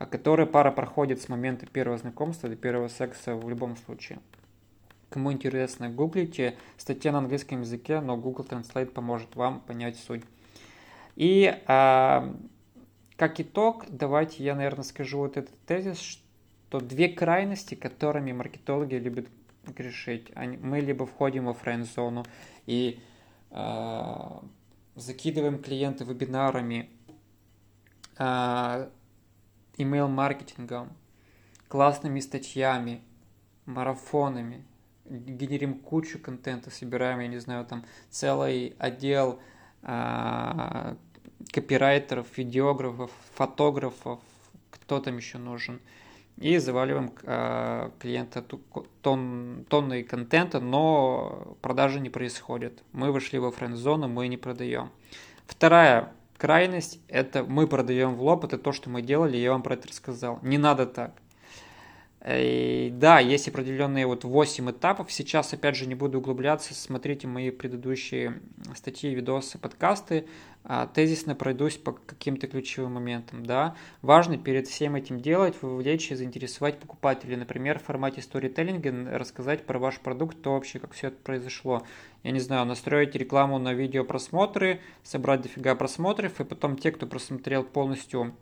а 0.00 0.06
которые 0.06 0.46
пара 0.46 0.70
проходит 0.70 1.20
с 1.20 1.28
момента 1.28 1.66
первого 1.66 1.98
знакомства 1.98 2.48
до 2.48 2.56
первого 2.56 2.88
секса 2.88 3.36
в 3.36 3.46
любом 3.50 3.76
случае. 3.76 4.18
Кому 5.10 5.30
интересно, 5.30 5.90
гуглите. 5.90 6.56
Статья 6.78 7.12
на 7.12 7.18
английском 7.18 7.60
языке, 7.60 8.00
но 8.00 8.16
Google 8.16 8.46
Translate 8.46 8.86
поможет 8.86 9.36
вам 9.36 9.60
понять 9.60 9.98
суть. 9.98 10.22
И 11.16 11.54
а, 11.66 12.34
как 13.16 13.40
итог, 13.40 13.84
давайте 13.90 14.42
я, 14.42 14.54
наверное, 14.54 14.84
скажу 14.84 15.18
вот 15.18 15.36
этот 15.36 15.58
тезис, 15.66 15.98
что 15.98 16.80
две 16.80 17.10
крайности, 17.10 17.74
которыми 17.74 18.32
маркетологи 18.32 18.94
любят 18.94 19.26
грешить. 19.66 20.32
Они, 20.34 20.56
мы 20.56 20.80
либо 20.80 21.04
входим 21.04 21.44
во 21.44 21.52
френд-зону 21.52 22.24
и 22.64 23.00
а, 23.50 24.42
закидываем 24.94 25.58
клиента 25.58 26.04
вебинарами, 26.04 26.88
а, 28.16 28.88
email-маркетингом, 29.80 30.92
классными 31.68 32.20
статьями, 32.20 33.02
марафонами, 33.66 34.64
генерим 35.04 35.74
кучу 35.74 36.18
контента, 36.18 36.70
собираем, 36.70 37.20
я 37.20 37.28
не 37.28 37.38
знаю, 37.38 37.64
там 37.66 37.84
целый 38.10 38.74
отдел 38.78 39.40
а, 39.82 40.96
копирайтеров, 41.52 42.26
видеографов, 42.36 43.10
фотографов, 43.34 44.20
кто 44.70 45.00
там 45.00 45.16
еще 45.16 45.38
нужен, 45.38 45.80
и 46.36 46.58
заваливаем 46.58 47.12
а, 47.24 47.92
клиента 47.98 48.44
тон, 49.02 49.66
тонной 49.68 50.04
контента, 50.04 50.60
но 50.60 51.56
продажи 51.60 52.00
не 52.00 52.10
происходит. 52.10 52.82
Мы 52.92 53.12
вышли 53.12 53.38
во 53.38 53.50
френд-зону, 53.50 54.08
мы 54.08 54.28
не 54.28 54.36
продаем. 54.36 54.90
Вторая 55.46 56.12
крайность– 56.40 57.00
это 57.08 57.44
мы 57.44 57.66
продаем 57.66 58.14
в 58.14 58.22
лоб, 58.22 58.44
это 58.46 58.56
то, 58.56 58.72
что 58.72 58.88
мы 58.88 59.02
делали, 59.02 59.36
я 59.36 59.52
вам 59.52 59.62
про 59.62 59.74
это 59.74 59.88
рассказал. 59.88 60.38
Не 60.42 60.56
надо 60.56 60.86
так. 60.86 61.12
И 62.26 62.90
да, 62.92 63.18
есть 63.18 63.48
определенные 63.48 64.06
вот 64.06 64.24
8 64.24 64.70
этапов. 64.70 65.10
Сейчас, 65.10 65.54
опять 65.54 65.76
же, 65.76 65.86
не 65.86 65.94
буду 65.94 66.18
углубляться. 66.18 66.74
Смотрите 66.74 67.26
мои 67.26 67.50
предыдущие 67.50 68.40
статьи, 68.74 69.14
видосы, 69.14 69.56
подкасты. 69.56 70.26
А, 70.62 70.86
тезисно 70.86 71.34
пройдусь 71.34 71.78
по 71.78 71.92
каким-то 71.92 72.46
ключевым 72.46 72.92
моментам. 72.94 73.46
Да. 73.46 73.74
Важно 74.02 74.36
перед 74.36 74.68
всем 74.68 74.96
этим 74.96 75.18
делать, 75.20 75.54
вовлечь 75.62 76.12
и 76.12 76.14
заинтересовать 76.14 76.78
покупателей. 76.78 77.36
Например, 77.36 77.78
в 77.78 77.84
формате 77.84 78.20
сторителлинга 78.20 79.16
рассказать 79.18 79.64
про 79.64 79.78
ваш 79.78 79.98
продукт, 80.00 80.42
то 80.42 80.52
вообще, 80.52 80.78
как 80.78 80.92
все 80.92 81.08
это 81.08 81.16
произошло. 81.22 81.86
Я 82.22 82.32
не 82.32 82.40
знаю, 82.40 82.66
настроить 82.66 83.14
рекламу 83.14 83.58
на 83.58 83.72
видео 83.72 84.04
просмотры, 84.04 84.80
собрать 85.02 85.40
дофига 85.40 85.74
просмотров, 85.74 86.38
и 86.38 86.44
потом 86.44 86.76
те, 86.76 86.92
кто 86.92 87.06
просмотрел 87.06 87.64
полностью 87.64 88.34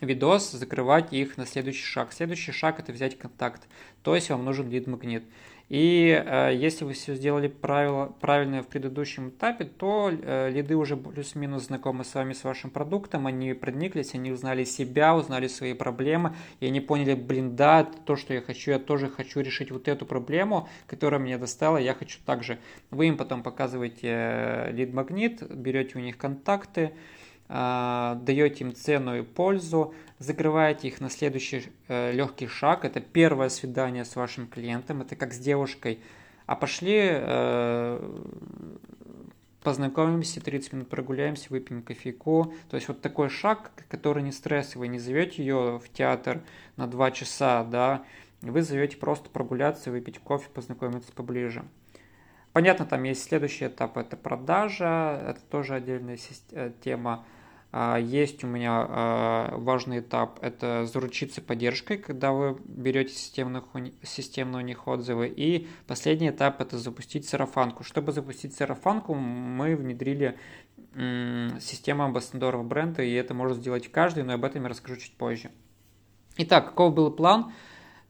видос, 0.00 0.50
закрывать 0.52 1.12
их 1.12 1.36
на 1.36 1.46
следующий 1.46 1.84
шаг. 1.84 2.12
Следующий 2.12 2.52
шаг 2.52 2.78
это 2.80 2.92
взять 2.92 3.18
контакт, 3.18 3.62
то 4.02 4.14
есть 4.14 4.30
вам 4.30 4.44
нужен 4.44 4.70
лид-магнит. 4.70 5.24
И 5.70 6.22
э, 6.24 6.50
если 6.54 6.84
вы 6.84 6.92
все 6.92 7.14
сделали 7.14 7.48
правило, 7.48 8.14
правильно 8.20 8.62
в 8.62 8.66
предыдущем 8.66 9.30
этапе, 9.30 9.64
то 9.64 10.10
э, 10.12 10.50
лиды 10.50 10.76
уже 10.76 10.94
плюс-минус 10.94 11.64
знакомы 11.64 12.04
с 12.04 12.14
вами, 12.14 12.34
с 12.34 12.44
вашим 12.44 12.68
продуктом, 12.68 13.26
они 13.26 13.54
прониклись, 13.54 14.14
они 14.14 14.30
узнали 14.30 14.64
себя, 14.64 15.16
узнали 15.16 15.46
свои 15.46 15.72
проблемы, 15.72 16.36
и 16.60 16.66
они 16.66 16.80
поняли, 16.80 17.14
блин, 17.14 17.56
да, 17.56 17.84
то, 17.84 18.14
что 18.14 18.34
я 18.34 18.42
хочу, 18.42 18.72
я 18.72 18.78
тоже 18.78 19.08
хочу 19.08 19.40
решить 19.40 19.70
вот 19.70 19.88
эту 19.88 20.04
проблему, 20.04 20.68
которая 20.86 21.18
меня 21.18 21.38
достала, 21.38 21.78
я 21.78 21.94
хочу 21.94 22.18
также. 22.26 22.58
Вы 22.90 23.08
им 23.08 23.16
потом 23.16 23.42
показываете 23.42 24.08
э, 24.10 24.70
лид-магнит, 24.72 25.50
берете 25.50 25.96
у 25.96 26.02
них 26.02 26.18
контакты, 26.18 26.92
даете 27.48 28.64
им 28.64 28.74
цену 28.74 29.18
и 29.18 29.22
пользу, 29.22 29.94
закрываете 30.18 30.88
их 30.88 31.00
на 31.00 31.10
следующий 31.10 31.64
э, 31.88 32.12
легкий 32.12 32.46
шаг. 32.46 32.84
Это 32.84 33.00
первое 33.00 33.48
свидание 33.48 34.04
с 34.04 34.16
вашим 34.16 34.46
клиентом, 34.46 35.02
это 35.02 35.16
как 35.16 35.34
с 35.34 35.38
девушкой. 35.38 36.00
А 36.46 36.56
пошли 36.56 37.00
э, 37.02 38.20
познакомимся, 39.62 40.40
30 40.40 40.72
минут 40.72 40.88
прогуляемся, 40.88 41.46
выпьем 41.50 41.82
кофейку. 41.82 42.54
То 42.70 42.76
есть 42.76 42.88
вот 42.88 43.00
такой 43.00 43.28
шаг, 43.28 43.72
который 43.88 44.22
не 44.22 44.32
стрессовый, 44.32 44.88
не 44.88 44.98
зовете 44.98 45.42
ее 45.44 45.80
в 45.84 45.88
театр 45.92 46.42
на 46.76 46.86
2 46.86 47.10
часа, 47.10 47.64
да, 47.64 48.04
вы 48.42 48.62
зовете 48.62 48.96
просто 48.98 49.30
прогуляться, 49.30 49.90
выпить 49.90 50.18
кофе, 50.18 50.48
познакомиться 50.52 51.12
поближе. 51.12 51.64
Понятно, 52.54 52.86
там 52.86 53.02
есть 53.02 53.24
следующий 53.24 53.66
этап, 53.66 53.98
это 53.98 54.16
продажа, 54.16 55.20
это 55.26 55.40
тоже 55.50 55.74
отдельная 55.74 56.16
э, 56.52 56.70
тема. 56.84 57.24
А, 57.72 57.98
есть 57.98 58.44
у 58.44 58.46
меня 58.46 58.86
а, 58.88 59.54
важный 59.56 59.98
этап, 59.98 60.38
это 60.40 60.86
заручиться 60.86 61.42
поддержкой, 61.42 61.98
когда 61.98 62.30
вы 62.30 62.56
берете 62.64 63.12
системных, 63.12 63.64
системные 64.04 64.62
у 64.62 64.64
них 64.64 64.86
отзывы. 64.86 65.26
И 65.26 65.66
последний 65.88 66.30
этап 66.30 66.60
это 66.60 66.78
запустить 66.78 67.28
сарафанку. 67.28 67.82
Чтобы 67.82 68.12
запустить 68.12 68.54
сарафанку, 68.54 69.14
мы 69.14 69.74
внедрили 69.74 70.38
систему 70.94 72.04
амбассадоров 72.04 72.64
бренда, 72.64 73.02
и 73.02 73.12
это 73.14 73.34
может 73.34 73.56
сделать 73.56 73.90
каждый, 73.90 74.22
но 74.22 74.34
об 74.34 74.44
этом 74.44 74.62
я 74.62 74.68
расскажу 74.68 74.94
чуть 75.00 75.16
позже. 75.16 75.50
Итак, 76.36 76.66
каков 76.66 76.94
был 76.94 77.10
план? 77.10 77.52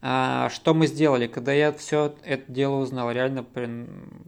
А, 0.07 0.51
что 0.51 0.75
мы 0.75 0.87
сделали, 0.87 1.27
когда 1.27 1.55
я 1.55 1.73
все 1.73 2.15
это 2.25 2.53
дело 2.53 2.75
узнал, 2.75 3.11
реально 3.11 3.47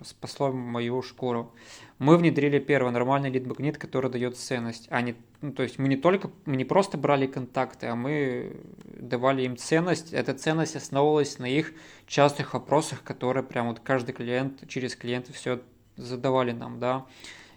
спасло 0.02 0.50
мою 0.50 1.02
шкуру. 1.02 1.52
Мы 1.98 2.16
внедрили 2.16 2.58
первый 2.58 2.92
нормальный 2.92 3.28
лид-магнит, 3.28 3.76
который 3.76 4.10
дает 4.10 4.38
ценность, 4.38 4.86
а 4.88 5.02
не, 5.02 5.16
ну, 5.42 5.52
то 5.52 5.62
есть 5.62 5.78
мы 5.78 5.88
не 5.88 5.98
только, 5.98 6.30
мы 6.46 6.56
не 6.56 6.64
просто 6.64 6.96
брали 6.96 7.26
контакты, 7.26 7.88
а 7.88 7.94
мы 7.94 8.56
давали 8.86 9.42
им 9.42 9.58
ценность. 9.58 10.14
Эта 10.14 10.32
ценность 10.32 10.76
основывалась 10.76 11.38
на 11.38 11.44
их 11.44 11.74
частых 12.06 12.54
вопросах, 12.54 13.02
которые 13.02 13.44
прям 13.44 13.68
вот 13.68 13.80
каждый 13.80 14.12
клиент 14.12 14.66
через 14.68 14.96
клиента 14.96 15.34
все 15.34 15.60
задавали 15.98 16.52
нам, 16.52 16.80
да. 16.80 17.04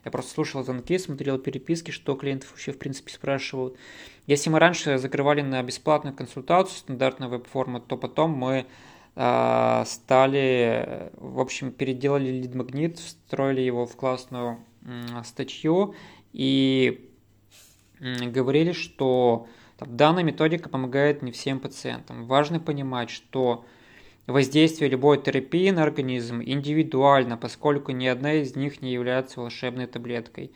Я 0.04 0.12
просто 0.12 0.34
слушал 0.34 0.64
звонки, 0.64 0.98
смотрел 0.98 1.38
переписки, 1.40 1.92
что 1.92 2.16
клиентов 2.16 2.52
вообще 2.52 2.74
в 2.74 2.80
принципе 2.80 3.14
спрашивают. 3.14 3.78
Если 4.30 4.52
мы 4.52 4.60
раньше 4.60 5.00
закрывали 5.00 5.42
на 5.42 5.64
бесплатную 5.64 6.16
консультацию, 6.16 6.78
стандартную 6.78 7.32
веб-форму, 7.32 7.80
то 7.80 7.98
потом 7.98 8.30
мы 8.30 8.68
э, 9.16 9.84
стали, 9.88 11.10
в 11.18 11.40
общем, 11.40 11.72
переделали 11.72 12.30
лид-магнит, 12.30 13.00
встроили 13.00 13.62
его 13.62 13.88
в 13.88 13.96
классную 13.96 14.60
э, 14.86 15.24
статью 15.26 15.96
и 16.32 17.10
э, 18.00 18.30
говорили, 18.30 18.72
что 18.72 19.48
там, 19.78 19.98
данная 19.98 20.22
методика 20.22 20.70
помогает 20.70 21.24
не 21.24 21.32
всем 21.32 21.60
пациентам. 21.60 22.28
Важно 22.28 22.60
понимать, 22.60 23.10
что 23.10 23.66
Воздействие 24.30 24.92
любой 24.92 25.20
терапии 25.20 25.72
на 25.72 25.82
организм 25.82 26.40
индивидуально, 26.40 27.36
поскольку 27.36 27.94
ни 27.94 28.06
одна 28.06 28.34
из 28.34 28.56
них 28.56 28.80
не 28.80 28.94
является 28.94 29.40
волшебной 29.40 29.88
таблеткой. 29.88 30.52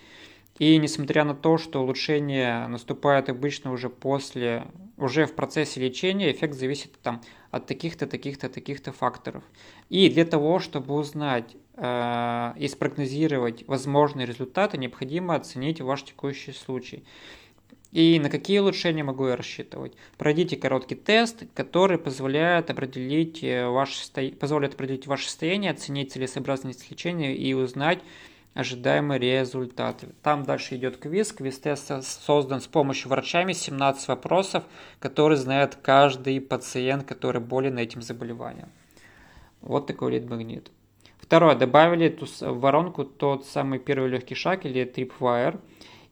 И 0.60 0.78
несмотря 0.78 1.24
на 1.24 1.34
то, 1.34 1.58
что 1.58 1.82
улучшение 1.82 2.68
наступает 2.68 3.30
обычно 3.30 3.72
уже 3.72 3.90
после 3.90 4.68
уже 4.98 5.26
в 5.26 5.34
процессе 5.34 5.82
лечения 5.82 6.32
эффект 6.32 6.56
зависит 6.56 6.92
там, 7.02 7.22
от 7.52 7.66
таких-то, 7.66 8.08
таких-то, 8.08 8.50
таких-то 8.50 8.92
факторов. 8.92 9.44
И 9.90 10.10
для 10.10 10.26
того, 10.26 10.60
чтобы 10.60 10.94
узнать 10.96 11.56
э, 11.76 12.54
и 12.58 12.68
спрогнозировать 12.68 13.68
возможные 13.68 14.28
результаты, 14.28 14.78
необходимо 14.78 15.36
оценить 15.36 15.82
ваш 15.82 16.04
текущий 16.04 16.52
случай. 16.52 17.04
И 17.92 18.20
на 18.20 18.30
какие 18.30 18.58
улучшения 18.58 19.04
могу 19.04 19.28
я 19.28 19.36
рассчитывать? 19.36 19.94
Пройдите 20.18 20.58
короткий 20.58 20.96
тест, 20.96 21.44
который 21.54 22.00
позволяет 22.00 22.72
определить 22.72 23.44
э, 23.44 23.68
ваше, 23.68 24.10
позволит 24.40 24.74
определить 24.74 25.06
ваше 25.06 25.26
состояние, 25.26 25.72
оценить 25.72 26.12
целесообразность 26.12 26.90
лечения 26.90 27.36
и 27.36 27.54
узнать, 27.54 28.00
ожидаемые 28.54 29.20
результаты. 29.20 30.10
Там 30.22 30.44
дальше 30.44 30.76
идет 30.76 30.98
квиз. 30.98 31.32
Квиз-тест 31.32 32.04
создан 32.04 32.62
с 32.62 32.68
помощью 32.68 33.10
врачами. 33.10 33.54
17 33.54 34.08
вопросов, 34.08 34.64
которые 35.00 35.38
знает 35.38 35.76
каждый 35.76 36.40
пациент, 36.40 37.04
который 37.04 37.42
болен 37.42 37.78
этим 37.78 38.02
заболеванием. 38.02 38.70
Вот 39.62 39.88
такой 39.88 40.12
лид-магнит. 40.14 40.72
Второе. 41.20 41.56
Добавили 41.56 42.10
ту, 42.10 42.26
в 42.26 42.60
воронку 42.60 43.06
тот 43.06 43.46
самый 43.46 43.80
первый 43.80 44.10
легкий 44.10 44.36
шаг 44.36 44.66
или 44.66 44.86
Tripwire. 44.86 45.60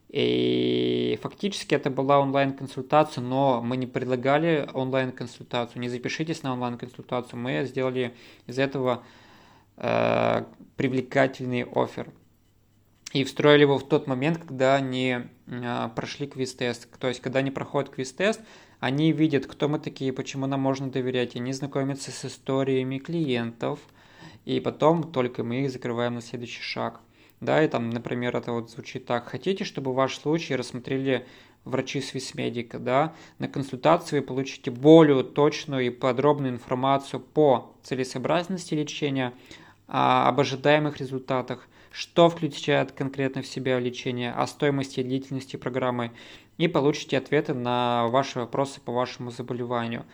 И 0.08 1.18
фактически 1.22 1.74
это 1.74 1.88
была 1.88 2.18
онлайн-консультация, 2.20 3.22
но 3.22 3.62
мы 3.62 3.78
не 3.78 3.86
предлагали 3.86 4.68
онлайн-консультацию. 4.74 5.80
Не 5.80 5.88
запишитесь 5.88 6.42
на 6.42 6.52
онлайн-консультацию. 6.52 7.38
Мы 7.38 7.64
сделали 7.64 8.14
из 8.46 8.58
этого 8.58 9.04
э, 9.78 10.44
привлекательный 10.76 11.64
офер 11.64 12.08
и 13.12 13.24
встроили 13.24 13.62
его 13.62 13.78
в 13.78 13.86
тот 13.86 14.06
момент, 14.06 14.38
когда 14.38 14.76
они 14.76 15.18
а, 15.48 15.88
прошли 15.88 16.26
квиз-тест. 16.26 16.88
То 16.98 17.08
есть, 17.08 17.20
когда 17.20 17.40
они 17.40 17.50
проходят 17.50 17.90
квиз-тест, 17.90 18.40
они 18.80 19.12
видят, 19.12 19.46
кто 19.46 19.68
мы 19.68 19.78
такие, 19.78 20.12
почему 20.12 20.46
нам 20.46 20.60
можно 20.60 20.90
доверять, 20.90 21.36
они 21.36 21.52
знакомятся 21.52 22.10
с 22.10 22.24
историями 22.24 22.98
клиентов, 22.98 23.78
и 24.44 24.60
потом 24.60 25.12
только 25.12 25.44
мы 25.44 25.64
их 25.64 25.70
закрываем 25.70 26.14
на 26.14 26.22
следующий 26.22 26.62
шаг. 26.62 27.00
Да, 27.40 27.62
и 27.62 27.68
там, 27.68 27.90
например, 27.90 28.36
это 28.36 28.52
вот 28.52 28.70
звучит 28.70 29.04
так. 29.04 29.28
Хотите, 29.28 29.64
чтобы 29.64 29.92
ваш 29.92 30.16
случай 30.16 30.54
рассмотрели 30.54 31.26
врачи 31.64 32.00
Свисмедика, 32.00 32.78
да? 32.78 33.14
На 33.38 33.48
консультации 33.48 34.20
вы 34.20 34.26
получите 34.26 34.70
более 34.70 35.22
точную 35.22 35.86
и 35.86 35.90
подробную 35.90 36.52
информацию 36.52 37.20
по 37.20 37.74
целесообразности 37.82 38.74
лечения, 38.74 39.32
а, 39.88 40.28
об 40.28 40.40
ожидаемых 40.40 40.98
результатах, 40.98 41.68
что 41.92 42.28
включает 42.28 42.92
конкретно 42.92 43.42
в 43.42 43.46
себя 43.46 43.78
лечение, 43.78 44.32
о 44.32 44.46
стоимости 44.46 45.00
и 45.00 45.04
длительности 45.04 45.56
программы 45.56 46.12
и 46.58 46.66
получите 46.66 47.18
ответы 47.18 47.54
на 47.54 48.08
ваши 48.08 48.40
вопросы 48.40 48.80
по 48.80 48.92
вашему 48.92 49.30
заболеванию. 49.30 50.04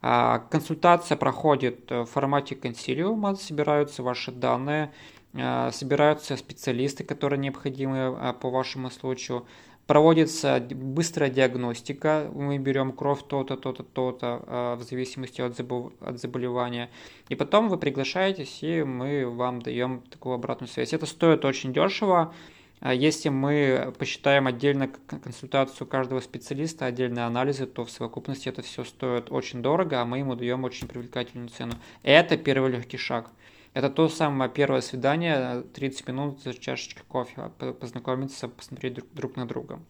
А, 0.00 0.38
консультация 0.50 1.16
проходит 1.16 1.90
в 1.90 2.06
формате 2.06 2.54
консилиума, 2.56 3.34
собираются 3.36 4.02
ваши 4.02 4.32
данные, 4.32 4.92
а, 5.34 5.70
собираются 5.70 6.36
специалисты, 6.36 7.04
которые 7.04 7.38
необходимы 7.38 7.98
а, 7.98 8.32
по 8.32 8.50
вашему 8.50 8.90
случаю, 8.90 9.46
проводится 9.88 10.60
быстрая 10.70 11.30
диагностика, 11.30 12.30
мы 12.34 12.58
берем 12.58 12.92
кровь 12.92 13.20
то-то, 13.26 13.56
то-то, 13.56 13.82
то-то, 13.82 14.44
а, 14.46 14.76
в 14.76 14.82
зависимости 14.82 15.40
от, 15.40 15.56
забол... 15.56 15.94
от 16.00 16.20
заболевания. 16.20 16.90
И 17.30 17.34
потом 17.34 17.70
вы 17.70 17.78
приглашаетесь, 17.78 18.62
и 18.62 18.82
мы 18.82 19.26
вам 19.26 19.62
даем 19.62 20.02
такую 20.10 20.34
обратную 20.34 20.68
связь. 20.68 20.92
Это 20.92 21.06
стоит 21.06 21.46
очень 21.46 21.72
дешево. 21.72 22.34
А 22.80 22.92
если 22.92 23.30
мы 23.30 23.94
посчитаем 23.98 24.46
отдельно 24.46 24.90
консультацию 25.08 25.86
каждого 25.86 26.20
специалиста, 26.20 26.84
отдельные 26.84 27.24
анализы, 27.24 27.64
то 27.64 27.86
в 27.86 27.90
совокупности 27.90 28.50
это 28.50 28.60
все 28.60 28.84
стоит 28.84 29.32
очень 29.32 29.62
дорого, 29.62 30.02
а 30.02 30.04
мы 30.04 30.18
ему 30.18 30.36
даем 30.36 30.64
очень 30.64 30.86
привлекательную 30.86 31.48
цену. 31.48 31.72
Это 32.02 32.36
первый 32.36 32.72
легкий 32.72 32.98
шаг. 32.98 33.30
Это 33.74 33.90
то 33.90 34.08
самое 34.08 34.50
первое 34.50 34.80
свидание, 34.80 35.62
30 35.74 36.08
минут 36.08 36.42
за 36.42 36.54
чашечкой 36.54 37.04
кофе, 37.06 37.50
познакомиться, 37.80 38.48
посмотреть 38.48 38.94
друг, 38.94 39.06
друг 39.12 39.36
на 39.36 39.46
друга. 39.46 39.80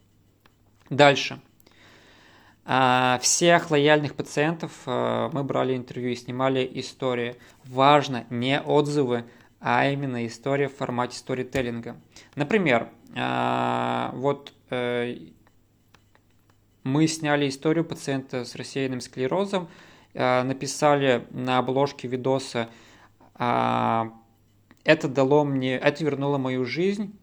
Дальше. 0.90 1.40
А, 2.70 3.18
всех 3.22 3.70
лояльных 3.70 4.14
пациентов 4.14 4.72
а, 4.84 5.30
мы 5.32 5.42
брали 5.42 5.74
интервью 5.74 6.10
и 6.10 6.16
снимали 6.16 6.70
истории. 6.74 7.36
Важно 7.64 8.26
не 8.30 8.60
отзывы, 8.60 9.24
а 9.60 9.88
именно 9.88 10.26
история 10.26 10.68
в 10.68 10.76
формате 10.76 11.16
сторителлинга. 11.16 11.96
Например, 12.34 12.90
а, 13.16 14.10
вот 14.14 14.52
э, 14.68 15.16
мы 16.84 17.06
сняли 17.06 17.48
историю 17.48 17.86
пациента 17.86 18.44
с 18.44 18.54
рассеянным 18.54 19.00
склерозом, 19.00 19.68
написали 20.14 21.26
на 21.30 21.58
обложке 21.58 22.08
видоса 22.08 22.68
а, 22.68 22.68
это 23.38 25.08
дало 25.08 25.44
мне, 25.44 25.76
это 25.76 26.04
вернуло 26.04 26.38
мою 26.38 26.64
жизнь. 26.64 27.16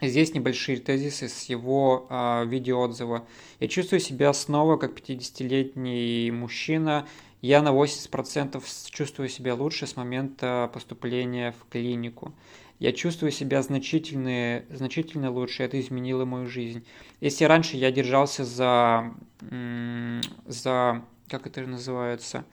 Здесь 0.00 0.34
небольшие 0.34 0.76
тезисы 0.76 1.28
с 1.28 1.44
его 1.44 2.06
а, 2.10 2.44
видеоотзыва. 2.44 3.26
Я 3.60 3.68
чувствую 3.68 4.00
себя 4.00 4.34
снова 4.34 4.76
как 4.76 4.92
50-летний 4.92 6.30
мужчина. 6.32 7.06
Я 7.40 7.62
на 7.62 7.68
80% 7.70 8.62
чувствую 8.90 9.30
себя 9.30 9.54
лучше 9.54 9.86
с 9.86 9.96
момента 9.96 10.70
поступления 10.74 11.52
в 11.52 11.70
клинику. 11.70 12.34
Я 12.78 12.92
чувствую 12.92 13.32
себя 13.32 13.62
значительно, 13.62 14.64
значительно 14.68 15.30
лучше, 15.30 15.62
это 15.62 15.80
изменило 15.80 16.26
мою 16.26 16.46
жизнь. 16.46 16.84
Если 17.20 17.44
раньше 17.44 17.78
я 17.78 17.90
держался 17.90 18.44
за, 18.44 19.14
за 20.44 21.02
как 21.28 21.46
это 21.46 21.62
называется, 21.62 22.44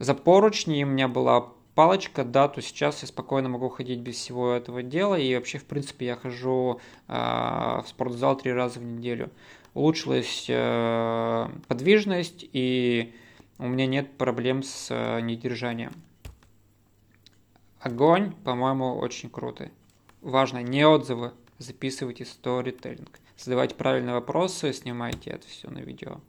за 0.00 0.14
поручни, 0.14 0.82
у 0.82 0.88
меня 0.88 1.06
была 1.06 1.52
палочка, 1.80 2.24
да, 2.24 2.46
то 2.46 2.60
сейчас 2.60 3.00
я 3.00 3.08
спокойно 3.08 3.48
могу 3.48 3.70
ходить 3.70 4.00
без 4.00 4.16
всего 4.16 4.52
этого 4.52 4.82
дела, 4.82 5.18
и 5.18 5.34
вообще, 5.34 5.56
в 5.56 5.64
принципе, 5.64 6.04
я 6.04 6.16
хожу 6.16 6.78
э, 7.08 7.12
в 7.14 7.84
спортзал 7.88 8.36
три 8.36 8.52
раза 8.52 8.80
в 8.80 8.84
неделю. 8.84 9.30
Улучшилась 9.72 10.44
э, 10.46 11.48
подвижность, 11.68 12.44
и 12.52 13.14
у 13.56 13.66
меня 13.66 13.86
нет 13.86 14.18
проблем 14.18 14.62
с 14.62 14.88
э, 14.90 15.22
недержанием. 15.22 15.92
Огонь, 17.80 18.34
по-моему, 18.44 18.98
очень 18.98 19.30
круто. 19.30 19.70
Важно, 20.20 20.62
не 20.62 20.86
отзывы, 20.86 21.32
записывайте 21.56 22.26
сторителлинг. 22.26 23.20
Задавайте 23.38 23.74
правильные 23.74 24.16
вопросы, 24.16 24.74
снимайте 24.74 25.30
это 25.30 25.48
все 25.48 25.70
на 25.70 25.78
видео. 25.78 26.20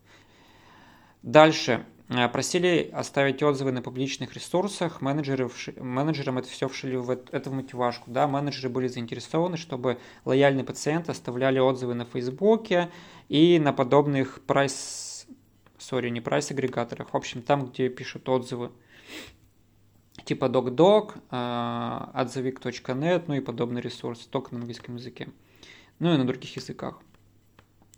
Дальше. 1.23 1.85
Э, 2.12 2.28
просили 2.28 2.89
оставить 2.91 3.41
отзывы 3.41 3.71
на 3.71 3.82
публичных 3.82 4.34
ресурсах, 4.34 5.02
менеджеры, 5.02 5.50
менеджерам 5.78 6.39
это 6.39 6.50
все 6.50 6.67
вшили 6.67 6.97
в 6.97 7.10
эту 7.10 7.52
мотивашку. 7.52 8.12
Да? 8.12 8.28
Менеджеры 8.28 8.67
были 8.67 8.88
заинтересованы, 8.88 9.56
чтобы 9.56 9.97
лояльные 10.26 10.65
пациенты 10.65 11.12
оставляли 11.12 11.60
отзывы 11.60 11.93
на 11.93 12.04
Фейсбуке 12.04 12.91
и 13.30 13.60
на 13.60 13.71
подобных 13.71 14.41
прайс, 14.41 15.26
сори, 15.78 16.10
не 16.10 16.19
прайс-агрегаторах, 16.19 17.13
в 17.13 17.15
общем, 17.15 17.41
там, 17.41 17.67
где 17.67 17.88
пишут 17.88 18.28
отзывы 18.28 18.71
типа 20.26 20.45
DocDoc, 20.45 21.13
э, 21.32 22.19
отзывик.нет, 22.21 23.28
ну 23.30 23.36
и 23.36 23.39
подобные 23.39 23.82
ресурсы, 23.82 24.28
только 24.30 24.54
на 24.54 24.60
английском 24.60 24.97
языке, 24.97 25.30
ну 26.00 26.13
и 26.13 26.17
на 26.17 26.28
других 26.28 26.58
языках. 26.58 27.02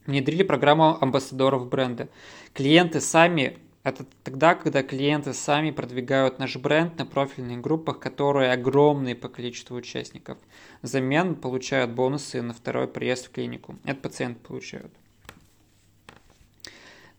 Внедрили 0.05 0.43
программу 0.43 1.01
амбассадоров 1.01 1.67
бренда. 1.67 2.09
Клиенты 2.53 2.99
сами 2.99 3.57
это 3.83 4.05
тогда, 4.23 4.55
когда 4.55 4.81
клиенты 4.81 5.33
сами 5.33 5.71
продвигают 5.71 6.39
наш 6.39 6.55
бренд 6.55 6.97
на 6.97 7.05
профильных 7.05 7.59
группах, 7.59 7.99
которые 7.99 8.53
огромные 8.53 9.15
по 9.15 9.27
количеству 9.27 9.75
участников. 9.75 10.37
Взамен 10.81 11.35
получают 11.35 11.91
бонусы 11.91 12.41
на 12.41 12.53
второй 12.53 12.87
приезд 12.87 13.27
в 13.27 13.31
клинику. 13.31 13.75
Это 13.83 13.99
пациенты 13.99 14.39
получают. 14.39 14.91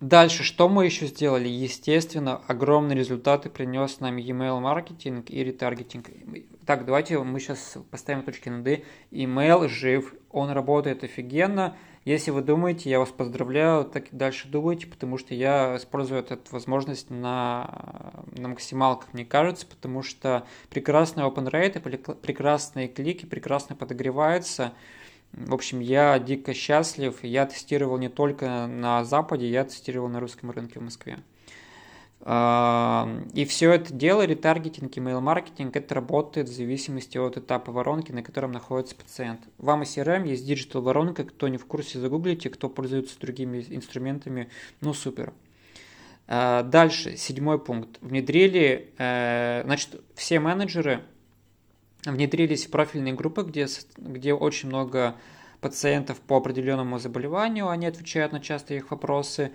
Дальше, 0.01 0.43
что 0.43 0.69
мы 0.69 0.87
еще 0.87 1.07
сделали? 1.07 1.49
Естественно, 1.49 2.37
огромные 2.47 2.99
результаты 2.99 3.49
принес 3.49 4.01
нам 4.01 4.17
email 4.17 4.61
маркетинг 4.61 5.31
и 5.31 5.45
ретаргетинг. 5.45 6.11
Так, 6.67 6.85
давайте 6.85 7.19
мы 7.19 7.41
сейчас 7.41 7.79
поставим 7.91 8.23
точки 8.23 8.49
над 8.49 8.67
«и». 8.67 8.85
Email 9.13 9.69
жив, 9.69 10.15
он 10.31 10.51
работает 10.51 11.05
офигенно. 11.05 11.77
Если 12.05 12.31
вы 12.31 12.43
думаете, 12.43 12.91
я 12.91 12.99
вас 12.99 13.09
поздравляю, 13.11 13.87
так 13.87 14.13
и 14.13 14.17
дальше 14.17 14.49
думайте, 14.49 14.87
потому 14.87 15.17
что 15.17 15.35
я 15.35 15.77
использую 15.77 16.21
эту 16.21 16.39
возможность 16.51 17.09
на, 17.09 18.25
на 18.33 18.49
максимал, 18.49 18.99
как 18.99 19.15
мне 19.15 19.25
кажется, 19.25 19.67
потому 19.67 20.03
что 20.03 20.47
прекрасные 20.69 21.27
open 21.27 21.51
rate, 21.51 22.15
прекрасные 22.17 22.89
клики, 22.89 23.25
прекрасно 23.25 23.75
подогреваются. 23.75 24.75
В 25.33 25.55
общем, 25.55 25.81
я 25.81 26.19
дико 26.19 26.53
счастлив. 26.53 27.25
Я 27.25 27.47
тестировал 27.47 27.97
не 27.97 28.11
только 28.11 28.67
на 28.67 29.03
Западе, 29.05 29.49
я 29.49 29.65
тестировал 29.65 30.09
на 30.09 30.21
русском 30.21 30.51
рынке 30.51 30.81
в 30.81 30.83
Москве. 30.83 31.19
И 32.27 33.47
все 33.47 33.73
это 33.73 33.93
дело, 33.93 34.25
ретаргетинг, 34.25 34.97
email-маркетинг, 34.97 35.77
это 35.77 35.95
работает 35.95 36.49
в 36.49 36.55
зависимости 36.55 37.19
от 37.19 37.37
этапа 37.37 37.71
воронки, 37.71 38.13
на 38.13 38.23
котором 38.23 38.51
находится 38.51 38.97
пациент. 38.97 39.41
Вам 39.59 39.83
и 39.83 39.85
CRM 39.85 40.27
есть 40.27 40.47
digital 40.47 40.81
воронка, 40.81 41.25
кто 41.25 41.49
не 41.49 41.59
в 41.59 41.67
курсе, 41.67 41.99
загуглите, 41.99 42.49
кто 42.49 42.71
пользуется 42.71 43.21
другими 43.21 43.67
инструментами, 43.69 44.49
ну 44.81 44.95
супер. 44.95 45.35
А, 46.27 46.63
дальше, 46.63 47.19
седьмой 47.19 47.59
пункт. 47.59 47.99
Внедрили, 48.01 48.95
э, 48.97 49.61
значит, 49.65 50.03
все 50.15 50.41
менеджеры 50.41 51.03
внедрились 52.07 52.67
в 52.67 52.71
профильные 52.71 53.13
группы, 53.13 53.43
где, 53.43 53.67
где 53.99 54.33
очень 54.33 54.71
много 54.71 55.17
пациентов 55.61 56.21
по 56.21 56.37
определенному 56.37 56.99
заболеванию, 56.99 57.69
они 57.69 57.87
отвечают 57.87 58.33
на 58.33 58.41
частые 58.41 58.81
их 58.81 58.91
вопросы, 58.91 59.53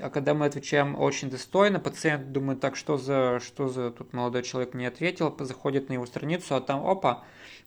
а 0.00 0.10
когда 0.10 0.34
мы 0.34 0.46
отвечаем 0.46 0.98
очень 0.98 1.30
достойно, 1.30 1.80
пациент 1.80 2.32
думает, 2.32 2.60
так, 2.60 2.76
что 2.76 2.96
за, 2.96 3.40
что 3.40 3.68
за 3.68 3.90
тут 3.90 4.12
молодой 4.12 4.42
человек 4.42 4.74
не 4.74 4.86
ответил, 4.86 5.34
заходит 5.40 5.88
на 5.88 5.94
его 5.94 6.06
страницу, 6.06 6.54
а 6.54 6.60
там, 6.60 6.86
опа, 6.86 7.24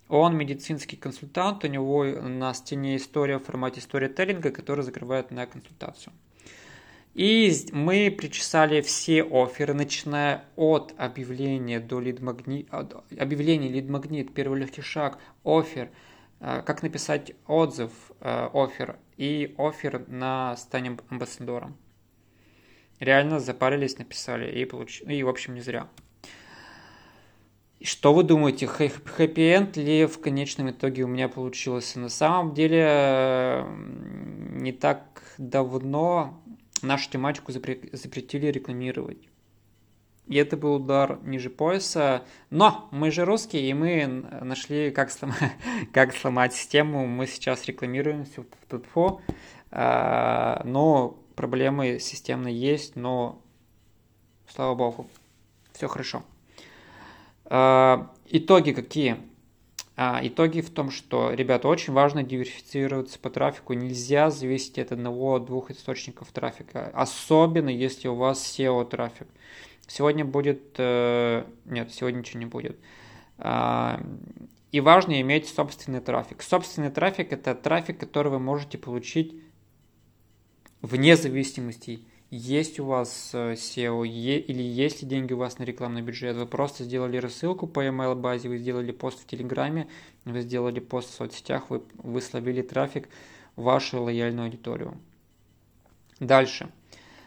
он 0.09 0.35
медицинский 0.35 0.97
консультант, 0.97 1.63
у 1.63 1.67
него 1.67 2.03
на 2.03 2.53
стене 2.53 2.97
история 2.97 3.37
в 3.37 3.43
формате 3.43 3.79
сторителлинга, 3.79 4.51
который 4.51 4.83
закрывает 4.83 5.29
на 5.29 5.45
консультацию. 5.45 6.13
И 7.13 7.51
мы 7.71 8.15
причесали 8.17 8.81
все 8.81 9.23
оферы, 9.23 9.73
начиная 9.73 10.45
от 10.55 10.93
объявления 10.97 11.79
до 11.79 11.99
лид-магнит, 11.99 12.69
объявления 12.71 13.67
лид-магнит, 13.67 14.33
первый 14.33 14.59
легкий 14.59 14.81
шаг, 14.81 15.17
офер, 15.43 15.89
э, 16.39 16.61
как 16.65 16.81
написать 16.81 17.33
отзыв, 17.45 17.91
э, 18.21 18.49
офер 18.53 18.97
и 19.17 19.53
офер 19.57 20.07
на 20.07 20.55
станем 20.55 20.99
амбассадором. 21.09 21.75
Реально 22.99 23.39
запарились, 23.39 23.97
написали 23.97 24.51
и 24.51 24.65
получили. 24.65 25.13
И, 25.13 25.23
в 25.23 25.29
общем, 25.29 25.55
не 25.55 25.61
зря. 25.61 25.87
Что 27.81 28.13
вы 28.13 28.23
думаете, 28.23 28.67
хэппи-энд 28.67 29.77
ли 29.77 30.05
в 30.05 30.19
конечном 30.19 30.71
итоге 30.71 31.03
у 31.03 31.07
меня 31.07 31.29
получилось? 31.29 31.95
На 31.95 32.09
самом 32.09 32.53
деле, 32.53 33.65
не 34.59 34.73
так 34.73 35.23
давно 35.37 36.43
нашу 36.81 37.09
тематику 37.09 37.53
запретили 37.53 38.47
рекламировать. 38.47 39.29
И 40.27 40.35
это 40.35 40.57
был 40.57 40.75
удар 40.75 41.19
ниже 41.23 41.49
пояса. 41.49 42.23
Но 42.49 42.87
мы 42.91 43.11
же 43.11 43.25
русские, 43.25 43.69
и 43.69 43.73
мы 43.73 44.05
нашли, 44.41 44.91
как 44.91 45.09
сломать, 45.09 45.53
как 45.93 46.13
сломать 46.13 46.53
систему. 46.53 47.07
Мы 47.07 47.25
сейчас 47.27 47.65
рекламируемся 47.65 48.43
в 48.43 48.77
ТТФО. 48.77 49.21
А, 49.71 50.61
но 50.65 51.17
проблемы 51.39 51.99
системно 52.01 52.49
есть, 52.49 52.97
но 52.97 53.41
слава 54.49 54.75
богу, 54.75 55.07
все 55.71 55.87
хорошо. 55.87 56.21
А, 57.45 58.11
итоги 58.25 58.73
какие? 58.73 59.15
А, 59.95 60.19
итоги 60.21 60.59
в 60.59 60.69
том, 60.69 60.91
что, 60.91 61.31
ребята, 61.31 61.69
очень 61.69 61.93
важно 61.93 62.23
диверсифицироваться 62.23 63.17
по 63.19 63.29
трафику. 63.29 63.71
Нельзя 63.71 64.31
зависеть 64.31 64.79
от 64.79 64.91
одного-двух 64.91 65.71
источников 65.71 66.29
трафика, 66.33 66.91
особенно 66.93 67.69
если 67.69 68.09
у 68.09 68.15
вас 68.15 68.43
SEO 68.43 68.83
трафик. 68.89 69.27
Сегодня 69.87 70.25
будет... 70.25 70.75
Э, 70.77 71.45
нет, 71.63 71.93
сегодня 71.93 72.17
ничего 72.17 72.39
не 72.41 72.47
будет. 72.47 72.77
А, 73.37 74.01
и 74.73 74.81
важно 74.81 75.21
иметь 75.21 75.47
собственный 75.47 76.01
трафик. 76.01 76.41
Собственный 76.41 76.91
трафик– 76.91 77.31
это 77.31 77.55
трафик, 77.55 77.97
который 77.97 78.29
вы 78.29 78.39
можете 78.39 78.77
получить 78.77 79.41
вне 80.81 81.15
зависимости, 81.15 82.01
есть 82.31 82.79
у 82.79 82.85
вас 82.85 83.31
э, 83.33 83.53
SEO 83.53 84.07
или 84.07 84.61
есть 84.61 85.01
ли 85.01 85.07
деньги 85.07 85.33
у 85.33 85.37
вас 85.37 85.57
на 85.57 85.63
рекламный 85.63 86.01
бюджет, 86.01 86.35
вы 86.35 86.45
просто 86.45 86.83
сделали 86.83 87.17
рассылку 87.17 87.65
по 87.65 87.85
email 87.85 88.15
базе, 88.15 88.49
вы 88.49 88.59
сделали 88.59 88.91
пост 88.91 89.19
в 89.19 89.25
Телеграме, 89.25 89.87
вы 90.25 90.41
сделали 90.41 90.79
пост 90.79 91.09
в 91.09 91.13
соцсетях, 91.13 91.69
вы, 91.69 91.81
вы 91.95 92.21
словили 92.21 92.61
трафик 92.61 93.09
в 93.55 93.63
вашу 93.63 94.03
лояльную 94.03 94.45
аудиторию. 94.45 94.97
Дальше. 96.19 96.69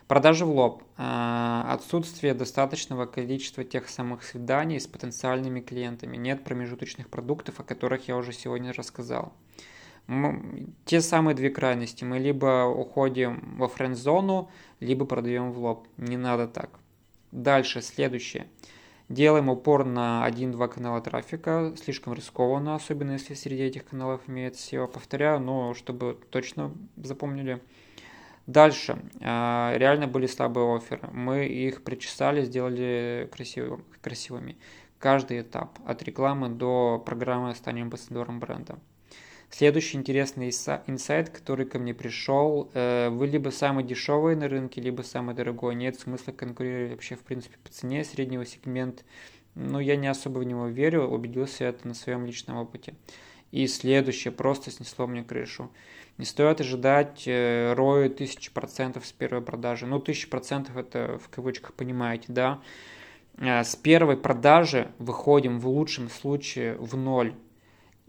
Продажи 0.07 0.45
в 0.45 0.51
лоб. 0.51 0.83
А, 0.97 1.67
отсутствие 1.73 2.35
достаточного 2.35 3.07
количества 3.07 3.65
тех 3.65 3.89
самых 3.89 4.23
свиданий 4.23 4.79
с 4.79 4.87
потенциальными 4.87 5.61
клиентами. 5.61 6.17
Нет 6.17 6.45
промежуточных 6.45 7.09
продуктов, 7.09 7.59
о 7.59 7.65
которых 7.65 8.07
я 8.09 8.17
уже 8.17 8.33
сегодня 8.33 8.73
рассказал 8.73 9.33
те 10.85 11.01
самые 11.01 11.35
две 11.35 11.51
крайности. 11.51 12.05
Мы 12.05 12.19
либо 12.19 12.65
уходим 12.65 13.57
во 13.57 13.69
френд-зону, 13.69 14.51
либо 14.81 15.05
продаем 15.05 15.53
в 15.53 15.59
лоб. 15.59 15.87
Не 15.97 16.17
надо 16.17 16.49
так. 16.49 16.71
Дальше, 17.31 17.81
следующее. 17.81 18.47
Делаем 19.09 19.49
упор 19.49 19.85
на 19.85 20.27
1-2 20.29 20.69
канала 20.69 21.01
трафика. 21.01 21.75
Слишком 21.83 22.15
рискованно, 22.15 22.75
особенно 22.75 23.13
если 23.13 23.35
среди 23.35 23.63
этих 23.65 23.85
каналов 23.85 24.23
имеется 24.27 24.75
SEO. 24.75 24.89
Повторяю, 24.89 25.41
но 25.41 25.75
чтобы 25.75 26.19
точно 26.31 26.73
запомнили. 26.97 27.61
Дальше. 28.47 28.99
А, 29.21 29.75
реально 29.77 30.09
были 30.09 30.27
слабые 30.27 30.77
оферы. 30.77 31.09
Мы 31.13 31.47
их 31.47 31.85
причесали, 31.85 32.45
сделали 32.45 33.31
красивыми. 34.01 34.57
Каждый 34.99 35.41
этап. 35.43 35.79
От 35.87 36.03
рекламы 36.03 36.49
до 36.49 37.03
программы 37.05 37.55
«Станем 37.55 37.85
амбассадором 37.85 38.41
бренда». 38.41 38.79
Следующий 39.55 39.99
интересный 39.99 40.49
инсайт, 40.49 41.29
который 41.29 41.67
ко 41.67 41.79
мне 41.79 41.93
пришел, 41.93 42.71
э, 42.73 43.11
вы 43.11 43.27
либо 43.27 43.51
самый 43.51 43.85
дешевый 43.85 44.35
на 44.35 44.49
рынке, 44.49 44.81
либо 44.81 45.03
самый 45.03 45.35
дорогой. 45.35 45.75
Нет 45.75 46.01
смысла 46.01 46.33
конкурировать 46.33 46.93
вообще, 46.93 47.17
в 47.17 47.21
принципе, 47.21 47.59
по 47.63 47.71
цене 47.71 48.03
среднего 48.03 48.47
сегмента. 48.47 49.03
Но 49.55 49.79
я 49.79 49.97
не 49.97 50.07
особо 50.07 50.39
в 50.39 50.45
него 50.45 50.69
верю, 50.69 51.03
убедился 51.03 51.65
это 51.65 51.87
на 51.87 51.93
своем 51.93 52.25
личном 52.25 52.57
опыте. 52.57 52.95
И 53.51 53.67
следующее 53.67 54.33
просто 54.33 54.71
снесло 54.71 55.07
мне 55.07 55.23
крышу. 55.23 55.71
Не 56.17 56.25
стоит 56.25 56.63
ожидать 56.63 57.25
э, 57.27 57.75
рою 57.75 58.09
тысячи 58.09 58.51
процентов 58.51 59.05
с 59.05 59.13
первой 59.13 59.43
продажи. 59.43 59.85
Ну, 59.85 60.01
тысячи 60.01 60.31
процентов 60.31 60.79
это 60.79 61.21
в 61.23 61.29
кавычках 61.29 61.75
понимаете, 61.75 62.25
да. 62.29 62.63
Э, 63.37 63.65
с 63.65 63.77
первой 63.77 64.17
продажи 64.17 64.91
выходим 64.99 65.61
в 65.61 65.69
лучшем 65.69 66.09
случае 66.09 66.77
в 66.79 66.97
ноль 66.97 67.35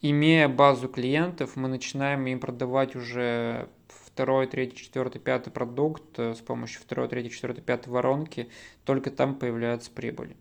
имея 0.04 0.50
базу 0.50 0.90
клиентов, 0.90 1.56
мы 1.56 1.68
начинаем 1.70 2.28
им 2.28 2.40
продавать 2.40 2.96
уже 2.96 3.70
второй, 3.88 4.46
третий, 4.46 4.78
четвертый, 4.78 5.20
пятый 5.20 5.50
продукт 5.50 6.20
э, 6.20 6.36
с 6.36 6.40
помощью 6.40 6.82
второй, 6.82 7.08
третьей, 7.08 7.32
четвертой, 7.32 7.64
пятой 7.64 7.90
воронки, 7.90 8.50
только 8.84 9.10
там 9.10 9.34
появляется 9.34 9.90
прибыль. 9.90 10.36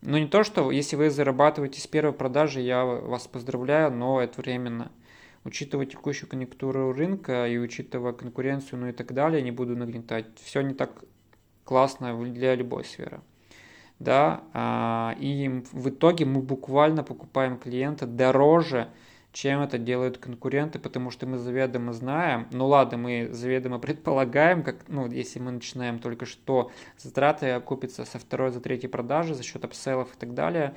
Но 0.00 0.18
не 0.18 0.28
то, 0.28 0.44
что 0.44 0.70
если 0.70 0.96
вы 0.96 1.10
зарабатываете 1.10 1.80
с 1.80 1.86
первой 1.86 2.12
продажи, 2.12 2.60
я 2.60 2.84
вас 2.84 3.26
поздравляю, 3.26 3.92
но 3.92 4.22
это 4.22 4.40
временно. 4.40 4.92
Учитывая 5.44 5.86
текущую 5.86 6.28
конъюнктуру 6.28 6.92
рынка 6.92 7.46
и 7.48 7.58
учитывая 7.58 8.12
конкуренцию, 8.12 8.80
ну 8.80 8.86
и 8.88 8.92
так 8.92 9.12
далее, 9.12 9.42
не 9.42 9.50
буду 9.50 9.76
нагнетать. 9.76 10.26
Все 10.42 10.60
не 10.60 10.74
так 10.74 11.04
классно 11.64 12.16
для 12.24 12.54
любой 12.54 12.84
сферы. 12.84 13.20
Да, 13.98 14.44
а, 14.52 15.16
и 15.18 15.48
в 15.72 15.88
итоге 15.88 16.24
мы 16.24 16.40
буквально 16.40 17.02
покупаем 17.02 17.58
клиента 17.58 18.06
дороже, 18.06 18.88
чем 19.32 19.60
это 19.60 19.78
делают 19.78 20.18
конкуренты, 20.18 20.78
потому 20.78 21.10
что 21.10 21.26
мы 21.26 21.38
заведомо 21.38 21.92
знаем, 21.92 22.48
ну 22.50 22.66
ладно, 22.66 22.98
мы 22.98 23.28
заведомо 23.30 23.78
предполагаем, 23.80 24.62
как, 24.62 24.88
ну, 24.88 25.06
если 25.10 25.38
мы 25.38 25.52
начинаем 25.52 25.98
только 25.98 26.26
что, 26.26 26.70
затраты 26.96 27.50
окупятся 27.50 28.04
со 28.04 28.18
второй, 28.18 28.50
за 28.50 28.60
третьей 28.60 28.88
продажи 28.88 29.34
за 29.34 29.42
счет 29.42 29.64
upsell 29.64 30.02
ов 30.02 30.14
и 30.14 30.18
так 30.18 30.34
далее, 30.34 30.74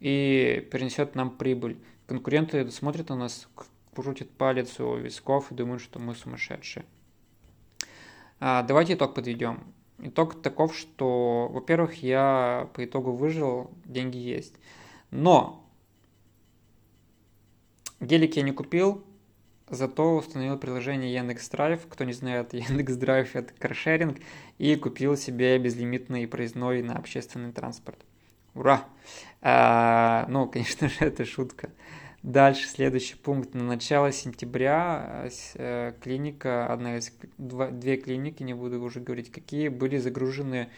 и 0.00 0.68
перенесет 0.70 1.14
нам 1.14 1.30
прибыль. 1.30 1.78
Конкуренты 2.06 2.68
смотрят 2.70 3.08
на 3.08 3.16
нас, 3.16 3.48
крутят 3.94 4.30
палец 4.30 4.80
у 4.80 4.96
висков 4.96 5.52
и 5.52 5.54
думают, 5.54 5.82
что 5.82 5.98
мы 5.98 6.14
сумасшедшие. 6.14 6.84
А, 8.40 8.62
давайте 8.62 8.94
итог 8.94 9.14
подведем. 9.14 9.60
Итог 10.00 10.42
таков, 10.42 10.76
что, 10.76 11.48
во-первых, 11.52 12.02
я 12.02 12.68
по 12.74 12.84
итогу 12.84 13.12
выжил, 13.12 13.70
деньги 13.84 14.16
есть. 14.16 14.56
Но 15.12 15.61
Гелик 18.02 18.36
я 18.36 18.42
не 18.42 18.50
купил, 18.50 19.04
зато 19.70 20.16
установил 20.16 20.58
приложение 20.58 21.14
Яндекс 21.14 21.48
Драйв. 21.48 21.86
Кто 21.88 22.02
не 22.02 22.12
знает, 22.12 22.52
Яндекс 22.52 22.96
Драйв 22.96 23.36
это 23.36 23.54
каршеринг. 23.56 24.18
И 24.58 24.74
купил 24.74 25.16
себе 25.16 25.56
безлимитный 25.58 26.26
проездной 26.26 26.82
на 26.82 26.94
общественный 26.94 27.52
транспорт. 27.52 27.98
Ура! 28.54 28.84
А, 29.40 30.26
ну, 30.28 30.48
конечно 30.52 30.88
же, 30.88 30.96
это 30.98 31.24
шутка. 31.24 31.70
Дальше, 32.24 32.66
следующий 32.66 33.14
пункт. 33.14 33.54
На 33.54 33.62
начало 33.62 34.10
сентября 34.10 35.28
э, 35.54 35.92
клиника, 36.02 36.66
одна 36.66 36.96
из, 36.96 37.12
два, 37.38 37.68
две 37.68 37.98
клиники, 37.98 38.42
не 38.42 38.54
буду 38.54 38.82
уже 38.82 38.98
говорить 38.98 39.30
какие, 39.30 39.68
были 39.68 39.98
загружены 39.98 40.70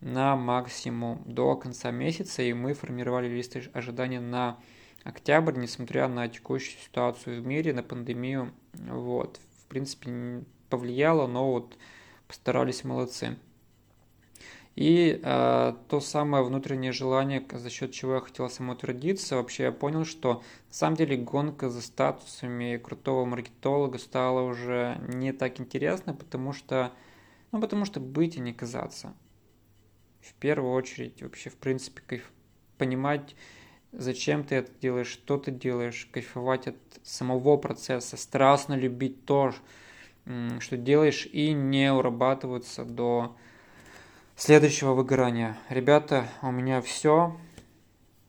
на 0.00 0.34
максимум 0.34 1.22
до 1.26 1.56
конца 1.56 1.90
месяца, 1.90 2.42
и 2.42 2.54
мы 2.54 2.72
формировали 2.72 3.28
листы 3.28 3.62
ожидания 3.74 4.20
на 4.20 4.58
октябрь, 5.04 5.58
несмотря 5.58 6.08
на 6.08 6.28
текущую 6.28 6.78
ситуацию 6.80 7.42
в 7.42 7.46
мире, 7.46 7.72
на 7.72 7.82
пандемию, 7.82 8.52
вот, 8.74 9.40
в 9.62 9.66
принципе, 9.66 10.44
повлияло, 10.68 11.26
но 11.26 11.52
вот 11.52 11.76
постарались 12.26 12.84
молодцы. 12.84 13.36
И 14.76 15.20
э, 15.22 15.74
то 15.88 16.00
самое 16.00 16.44
внутреннее 16.44 16.92
желание, 16.92 17.44
за 17.52 17.68
счет 17.70 17.92
чего 17.92 18.14
я 18.14 18.20
хотел 18.20 18.48
самоутвердиться, 18.48 19.36
вообще 19.36 19.64
я 19.64 19.72
понял, 19.72 20.04
что 20.04 20.42
на 20.68 20.74
самом 20.74 20.96
деле 20.96 21.16
гонка 21.16 21.68
за 21.68 21.82
статусами 21.82 22.78
крутого 22.78 23.24
маркетолога 23.24 23.98
стала 23.98 24.42
уже 24.42 24.98
не 25.08 25.32
так 25.32 25.60
интересна, 25.60 26.14
потому 26.14 26.52
что, 26.52 26.92
ну, 27.52 27.60
потому 27.60 27.84
что 27.84 28.00
быть 28.00 28.36
и 28.36 28.40
не 28.40 28.54
казаться. 28.54 29.12
В 30.20 30.34
первую 30.34 30.72
очередь, 30.72 31.20
вообще, 31.20 31.50
в 31.50 31.56
принципе, 31.56 32.02
кайф, 32.06 32.30
понимать, 32.78 33.34
зачем 33.92 34.44
ты 34.44 34.56
это 34.56 34.70
делаешь, 34.80 35.08
что 35.08 35.38
ты 35.38 35.50
делаешь, 35.50 36.08
кайфовать 36.12 36.68
от 36.68 36.76
самого 37.02 37.56
процесса, 37.56 38.16
страстно 38.16 38.74
любить 38.74 39.24
то, 39.24 39.52
что 40.60 40.76
делаешь, 40.76 41.26
и 41.26 41.52
не 41.52 41.92
урабатываться 41.92 42.84
до 42.84 43.36
следующего 44.36 44.94
выгорания. 44.94 45.56
Ребята, 45.68 46.28
у 46.42 46.50
меня 46.50 46.80
все. 46.82 47.36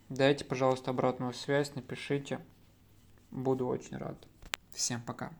Дайте, 0.09 0.43
пожалуйста, 0.45 0.91
обратную 0.91 1.33
связь, 1.33 1.73
напишите. 1.75 2.39
Буду 3.29 3.67
очень 3.67 3.97
рад. 3.97 4.17
Всем 4.73 5.01
пока. 5.01 5.31